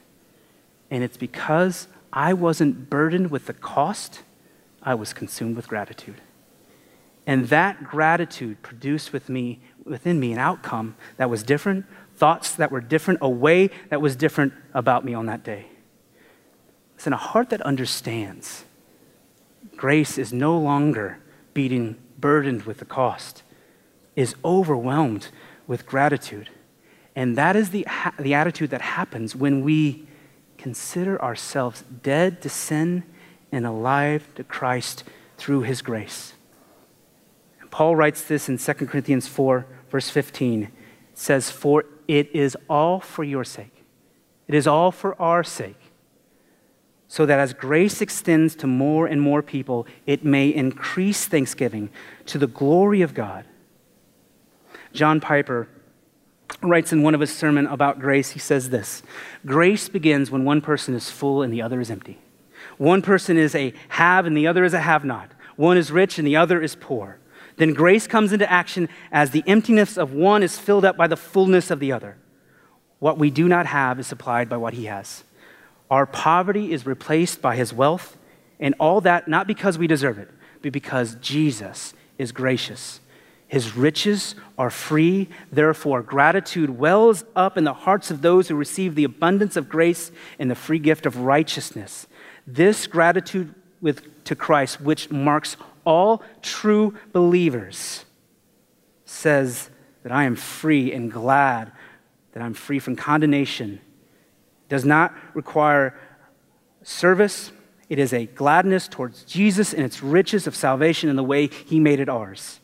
And 0.90 1.04
it's 1.04 1.18
because 1.18 1.88
I 2.12 2.32
wasn't 2.32 2.88
burdened 2.88 3.30
with 3.30 3.46
the 3.46 3.52
cost, 3.52 4.22
I 4.82 4.94
was 4.94 5.12
consumed 5.12 5.56
with 5.56 5.68
gratitude. 5.68 6.22
And 7.26 7.48
that 7.48 7.84
gratitude 7.84 8.62
produced 8.62 9.12
with 9.12 9.28
me, 9.28 9.60
within 9.84 10.18
me 10.18 10.32
an 10.32 10.38
outcome 10.38 10.96
that 11.18 11.28
was 11.28 11.42
different, 11.42 11.84
thoughts 12.16 12.52
that 12.52 12.72
were 12.72 12.80
different, 12.80 13.18
a 13.20 13.28
way 13.28 13.68
that 13.90 14.00
was 14.00 14.16
different 14.16 14.54
about 14.72 15.04
me 15.04 15.12
on 15.12 15.26
that 15.26 15.44
day. 15.44 15.66
Listen, 16.98 17.12
a 17.12 17.16
heart 17.16 17.50
that 17.50 17.62
understands 17.62 18.64
grace 19.76 20.18
is 20.18 20.32
no 20.32 20.58
longer 20.58 21.20
being 21.54 21.96
burdened 22.18 22.62
with 22.62 22.78
the 22.78 22.84
cost, 22.84 23.44
is 24.16 24.34
overwhelmed 24.44 25.28
with 25.68 25.86
gratitude. 25.86 26.50
And 27.14 27.38
that 27.38 27.54
is 27.54 27.70
the, 27.70 27.86
the 28.18 28.34
attitude 28.34 28.70
that 28.70 28.80
happens 28.80 29.36
when 29.36 29.62
we 29.62 30.08
consider 30.56 31.22
ourselves 31.22 31.84
dead 32.02 32.42
to 32.42 32.48
sin 32.48 33.04
and 33.52 33.64
alive 33.64 34.28
to 34.34 34.42
Christ 34.42 35.04
through 35.36 35.62
his 35.62 35.82
grace. 35.82 36.32
And 37.60 37.70
Paul 37.70 37.94
writes 37.94 38.22
this 38.22 38.48
in 38.48 38.58
2 38.58 38.72
Corinthians 38.72 39.28
4, 39.28 39.66
verse 39.88 40.10
15. 40.10 40.64
It 40.64 40.70
says, 41.14 41.48
For 41.48 41.84
it 42.08 42.28
is 42.34 42.56
all 42.68 42.98
for 42.98 43.22
your 43.22 43.44
sake. 43.44 43.84
It 44.48 44.56
is 44.56 44.66
all 44.66 44.90
for 44.90 45.14
our 45.22 45.44
sake 45.44 45.87
so 47.08 47.24
that 47.24 47.40
as 47.40 47.54
grace 47.54 48.02
extends 48.02 48.54
to 48.56 48.66
more 48.66 49.06
and 49.06 49.20
more 49.20 49.42
people, 49.42 49.86
it 50.06 50.24
may 50.24 50.48
increase 50.48 51.26
thanksgiving 51.26 51.88
to 52.26 52.38
the 52.38 52.46
glory 52.46 53.00
of 53.00 53.14
God. 53.14 53.46
John 54.92 55.18
Piper 55.18 55.68
writes 56.62 56.92
in 56.92 57.02
one 57.02 57.14
of 57.14 57.20
his 57.20 57.34
sermons 57.34 57.68
about 57.70 57.98
grace, 57.98 58.30
he 58.30 58.38
says 58.38 58.68
this 58.68 59.02
Grace 59.46 59.88
begins 59.88 60.30
when 60.30 60.44
one 60.44 60.60
person 60.60 60.94
is 60.94 61.10
full 61.10 61.42
and 61.42 61.52
the 61.52 61.62
other 61.62 61.80
is 61.80 61.90
empty. 61.90 62.18
One 62.76 63.00
person 63.00 63.38
is 63.38 63.54
a 63.54 63.72
have 63.88 64.26
and 64.26 64.36
the 64.36 64.46
other 64.46 64.64
is 64.64 64.74
a 64.74 64.80
have 64.80 65.04
not. 65.04 65.30
One 65.56 65.76
is 65.76 65.90
rich 65.90 66.18
and 66.18 66.26
the 66.26 66.36
other 66.36 66.60
is 66.62 66.76
poor. 66.76 67.18
Then 67.56 67.72
grace 67.74 68.06
comes 68.06 68.32
into 68.32 68.50
action 68.50 68.88
as 69.10 69.30
the 69.30 69.42
emptiness 69.46 69.98
of 69.98 70.12
one 70.12 70.42
is 70.42 70.58
filled 70.58 70.84
up 70.84 70.96
by 70.96 71.08
the 71.08 71.16
fullness 71.16 71.70
of 71.70 71.80
the 71.80 71.90
other. 71.90 72.16
What 73.00 73.18
we 73.18 73.30
do 73.30 73.48
not 73.48 73.66
have 73.66 73.98
is 73.98 74.06
supplied 74.06 74.48
by 74.48 74.56
what 74.56 74.74
he 74.74 74.84
has. 74.84 75.24
Our 75.90 76.06
poverty 76.06 76.72
is 76.72 76.86
replaced 76.86 77.40
by 77.40 77.56
his 77.56 77.72
wealth, 77.72 78.16
and 78.60 78.74
all 78.78 79.00
that 79.02 79.28
not 79.28 79.46
because 79.46 79.78
we 79.78 79.86
deserve 79.86 80.18
it, 80.18 80.28
but 80.62 80.72
because 80.72 81.14
Jesus 81.16 81.94
is 82.18 82.32
gracious. 82.32 83.00
His 83.46 83.74
riches 83.76 84.34
are 84.58 84.68
free, 84.68 85.28
therefore, 85.50 86.02
gratitude 86.02 86.68
wells 86.68 87.24
up 87.34 87.56
in 87.56 87.64
the 87.64 87.72
hearts 87.72 88.10
of 88.10 88.20
those 88.20 88.48
who 88.48 88.54
receive 88.54 88.94
the 88.94 89.04
abundance 89.04 89.56
of 89.56 89.70
grace 89.70 90.10
and 90.38 90.50
the 90.50 90.54
free 90.54 90.78
gift 90.78 91.06
of 91.06 91.20
righteousness. 91.20 92.06
This 92.46 92.86
gratitude 92.86 93.54
with, 93.80 94.24
to 94.24 94.36
Christ, 94.36 94.82
which 94.82 95.10
marks 95.10 95.56
all 95.86 96.22
true 96.42 96.94
believers, 97.12 98.04
says 99.06 99.70
that 100.02 100.12
I 100.12 100.24
am 100.24 100.36
free 100.36 100.92
and 100.92 101.10
glad 101.10 101.72
that 102.32 102.42
I'm 102.42 102.52
free 102.52 102.78
from 102.78 102.96
condemnation. 102.96 103.80
Does 104.68 104.84
not 104.84 105.14
require 105.34 105.98
service. 106.82 107.52
It 107.88 107.98
is 107.98 108.12
a 108.12 108.26
gladness 108.26 108.88
towards 108.88 109.24
Jesus 109.24 109.72
and 109.72 109.84
its 109.84 110.02
riches 110.02 110.46
of 110.46 110.54
salvation 110.54 111.08
and 111.08 111.18
the 111.18 111.24
way 111.24 111.46
he 111.46 111.80
made 111.80 112.00
it 112.00 112.08
ours. 112.08 112.60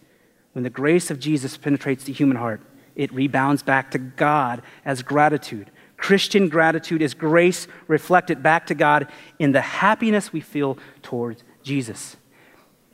When 0.53 0.65
the 0.65 0.71
grace 0.71 1.11
of 1.11 1.19
Jesus 1.19 1.57
penetrates 1.57 2.05
the 2.05 2.13
human 2.13 2.37
heart, 2.37 2.61
it 2.95 3.13
rebounds 3.13 3.63
back 3.63 3.91
to 3.91 3.99
God 3.99 4.63
as 4.85 5.03
gratitude. 5.03 5.71
Christian 5.97 6.49
gratitude 6.49 7.03
is 7.03 7.15
grace 7.15 7.67
reflected 7.89 8.43
back 8.43 8.67
to 8.67 8.75
God 8.75 9.09
in 9.39 9.53
the 9.53 9.61
happiness 9.61 10.33
we 10.33 10.41
feel 10.41 10.79
towards 11.03 11.43
Jesus. 11.63 12.17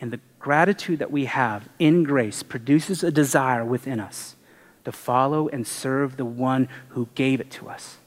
And 0.01 0.13
the 0.13 0.21
gratitude 0.39 1.01
that 1.01 1.11
we 1.11 1.27
have 1.27 1.69
in 1.79 2.05
grace 2.05 2.43
produces 2.43 3.05
a 3.05 3.11
desire 3.11 3.65
within 3.65 4.01
us 4.01 4.37
to 4.85 4.93
follow 4.93 5.49
and 5.49 5.67
serve 5.67 6.17
the 6.17 6.25
one 6.25 6.69
who 6.91 7.09
gave 7.15 7.41
it 7.41 7.51
to 7.51 7.69
us. 7.69 7.99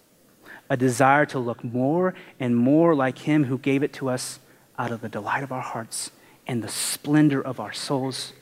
A 0.69 0.77
desire 0.77 1.25
to 1.27 1.39
look 1.39 1.63
more 1.63 2.13
and 2.39 2.55
more 2.55 2.95
like 2.95 3.19
him 3.19 3.45
who 3.45 3.57
gave 3.57 3.83
it 3.83 3.93
to 3.93 4.09
us 4.09 4.39
out 4.77 4.91
of 4.91 5.01
the 5.01 5.09
delight 5.09 5.43
of 5.43 5.51
our 5.51 5.61
hearts 5.61 6.11
and 6.47 6.63
the 6.63 6.69
splendor 6.69 7.41
of 7.41 7.59
our 7.59 7.73
souls. 7.73 8.33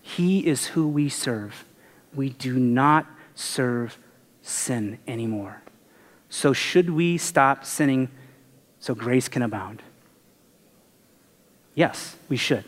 He 0.00 0.46
is 0.46 0.68
who 0.68 0.88
we 0.88 1.08
serve. 1.08 1.64
We 2.14 2.30
do 2.30 2.58
not 2.58 3.06
serve 3.34 3.98
sin 4.42 4.98
anymore. 5.06 5.62
So, 6.30 6.52
should 6.52 6.90
we 6.90 7.18
stop 7.18 7.64
sinning 7.64 8.08
so 8.80 8.94
grace 8.94 9.28
can 9.28 9.42
abound? 9.42 9.82
Yes, 11.74 12.16
we 12.28 12.36
should. 12.36 12.64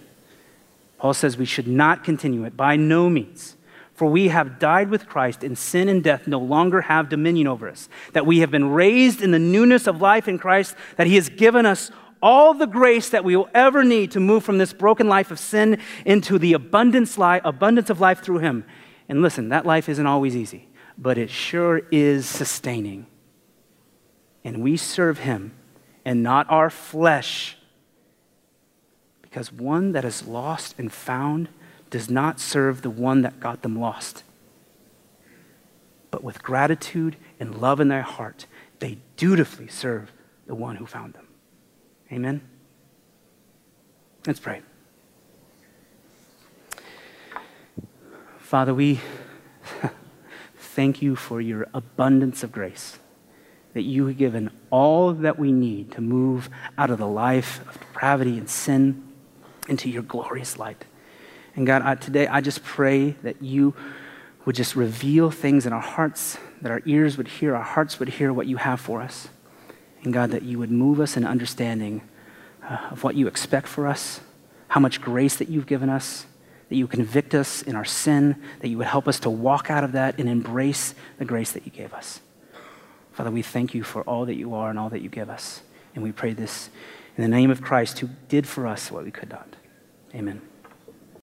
Paul 0.98 1.14
says 1.14 1.36
we 1.36 1.46
should 1.46 1.66
not 1.66 2.04
continue 2.04 2.44
it 2.44 2.56
by 2.56 2.76
no 2.76 3.08
means. 3.08 3.56
For 4.00 4.06
we 4.06 4.28
have 4.28 4.58
died 4.58 4.88
with 4.88 5.06
Christ, 5.06 5.44
and 5.44 5.58
sin 5.58 5.86
and 5.86 6.02
death 6.02 6.26
no 6.26 6.38
longer 6.38 6.80
have 6.80 7.10
dominion 7.10 7.46
over 7.46 7.68
us. 7.68 7.90
That 8.14 8.24
we 8.24 8.38
have 8.38 8.50
been 8.50 8.70
raised 8.70 9.20
in 9.20 9.30
the 9.30 9.38
newness 9.38 9.86
of 9.86 10.00
life 10.00 10.26
in 10.26 10.38
Christ, 10.38 10.74
that 10.96 11.06
He 11.06 11.16
has 11.16 11.28
given 11.28 11.66
us 11.66 11.90
all 12.22 12.54
the 12.54 12.66
grace 12.66 13.10
that 13.10 13.24
we 13.24 13.36
will 13.36 13.50
ever 13.52 13.84
need 13.84 14.12
to 14.12 14.18
move 14.18 14.42
from 14.42 14.56
this 14.56 14.72
broken 14.72 15.06
life 15.06 15.30
of 15.30 15.38
sin 15.38 15.82
into 16.06 16.38
the 16.38 16.54
abundance, 16.54 17.18
li- 17.18 17.42
abundance 17.44 17.90
of 17.90 18.00
life 18.00 18.22
through 18.22 18.38
Him. 18.38 18.64
And 19.06 19.20
listen, 19.20 19.50
that 19.50 19.66
life 19.66 19.86
isn't 19.86 20.06
always 20.06 20.34
easy, 20.34 20.66
but 20.96 21.18
it 21.18 21.28
sure 21.28 21.82
is 21.90 22.24
sustaining. 22.24 23.06
And 24.44 24.62
we 24.62 24.78
serve 24.78 25.18
Him 25.18 25.52
and 26.06 26.22
not 26.22 26.48
our 26.48 26.70
flesh 26.70 27.58
because 29.20 29.52
one 29.52 29.92
that 29.92 30.06
is 30.06 30.26
lost 30.26 30.76
and 30.78 30.90
found 30.90 31.50
does 31.90 32.08
not 32.08 32.40
serve 32.40 32.82
the 32.82 32.90
one 32.90 33.22
that 33.22 33.40
got 33.40 33.62
them 33.62 33.78
lost. 33.78 34.22
But 36.10 36.24
with 36.24 36.42
gratitude 36.42 37.16
and 37.38 37.60
love 37.60 37.80
in 37.80 37.88
their 37.88 38.02
heart, 38.02 38.46
they 38.78 38.98
dutifully 39.16 39.68
serve 39.68 40.12
the 40.46 40.54
one 40.54 40.76
who 40.76 40.86
found 40.86 41.14
them. 41.14 41.26
Amen? 42.10 42.40
Let's 44.26 44.40
pray. 44.40 44.62
Father, 48.38 48.74
we 48.74 49.00
thank 50.56 51.00
you 51.00 51.14
for 51.14 51.40
your 51.40 51.68
abundance 51.72 52.42
of 52.42 52.50
grace, 52.50 52.98
that 53.74 53.82
you 53.82 54.06
have 54.06 54.18
given 54.18 54.50
all 54.70 55.12
that 55.12 55.38
we 55.38 55.52
need 55.52 55.92
to 55.92 56.00
move 56.00 56.50
out 56.76 56.90
of 56.90 56.98
the 56.98 57.06
life 57.06 57.60
of 57.68 57.78
depravity 57.78 58.36
and 58.38 58.50
sin 58.50 59.06
into 59.68 59.88
your 59.88 60.02
glorious 60.02 60.58
light. 60.58 60.84
And 61.56 61.66
God, 61.66 61.82
I, 61.82 61.94
today 61.94 62.26
I 62.26 62.40
just 62.40 62.62
pray 62.62 63.10
that 63.22 63.42
you 63.42 63.74
would 64.44 64.56
just 64.56 64.74
reveal 64.74 65.30
things 65.30 65.66
in 65.66 65.72
our 65.72 65.80
hearts, 65.80 66.38
that 66.62 66.72
our 66.72 66.82
ears 66.86 67.16
would 67.16 67.28
hear, 67.28 67.54
our 67.54 67.62
hearts 67.62 67.98
would 67.98 68.08
hear 68.08 68.32
what 68.32 68.46
you 68.46 68.56
have 68.56 68.80
for 68.80 69.02
us. 69.02 69.28
And 70.02 70.12
God, 70.12 70.30
that 70.30 70.42
you 70.42 70.58
would 70.58 70.70
move 70.70 71.00
us 71.00 71.16
in 71.16 71.24
understanding 71.24 72.02
uh, 72.62 72.88
of 72.90 73.04
what 73.04 73.14
you 73.14 73.26
expect 73.26 73.68
for 73.68 73.86
us, 73.86 74.20
how 74.68 74.80
much 74.80 75.00
grace 75.00 75.36
that 75.36 75.48
you've 75.48 75.66
given 75.66 75.90
us, 75.90 76.26
that 76.68 76.76
you 76.76 76.86
convict 76.86 77.34
us 77.34 77.62
in 77.62 77.76
our 77.76 77.84
sin, 77.84 78.40
that 78.60 78.68
you 78.68 78.78
would 78.78 78.86
help 78.86 79.08
us 79.08 79.20
to 79.20 79.30
walk 79.30 79.70
out 79.70 79.84
of 79.84 79.92
that 79.92 80.18
and 80.18 80.28
embrace 80.28 80.94
the 81.18 81.24
grace 81.24 81.52
that 81.52 81.66
you 81.66 81.72
gave 81.72 81.92
us. 81.92 82.20
Father, 83.12 83.30
we 83.30 83.42
thank 83.42 83.74
you 83.74 83.82
for 83.82 84.02
all 84.02 84.24
that 84.24 84.36
you 84.36 84.54
are 84.54 84.70
and 84.70 84.78
all 84.78 84.88
that 84.88 85.02
you 85.02 85.08
give 85.08 85.28
us. 85.28 85.62
And 85.94 86.02
we 86.04 86.12
pray 86.12 86.32
this 86.32 86.70
in 87.16 87.22
the 87.22 87.28
name 87.28 87.50
of 87.50 87.60
Christ 87.60 87.98
who 87.98 88.08
did 88.28 88.46
for 88.46 88.66
us 88.66 88.90
what 88.90 89.04
we 89.04 89.10
could 89.10 89.30
not. 89.30 89.56
Amen. 90.14 90.49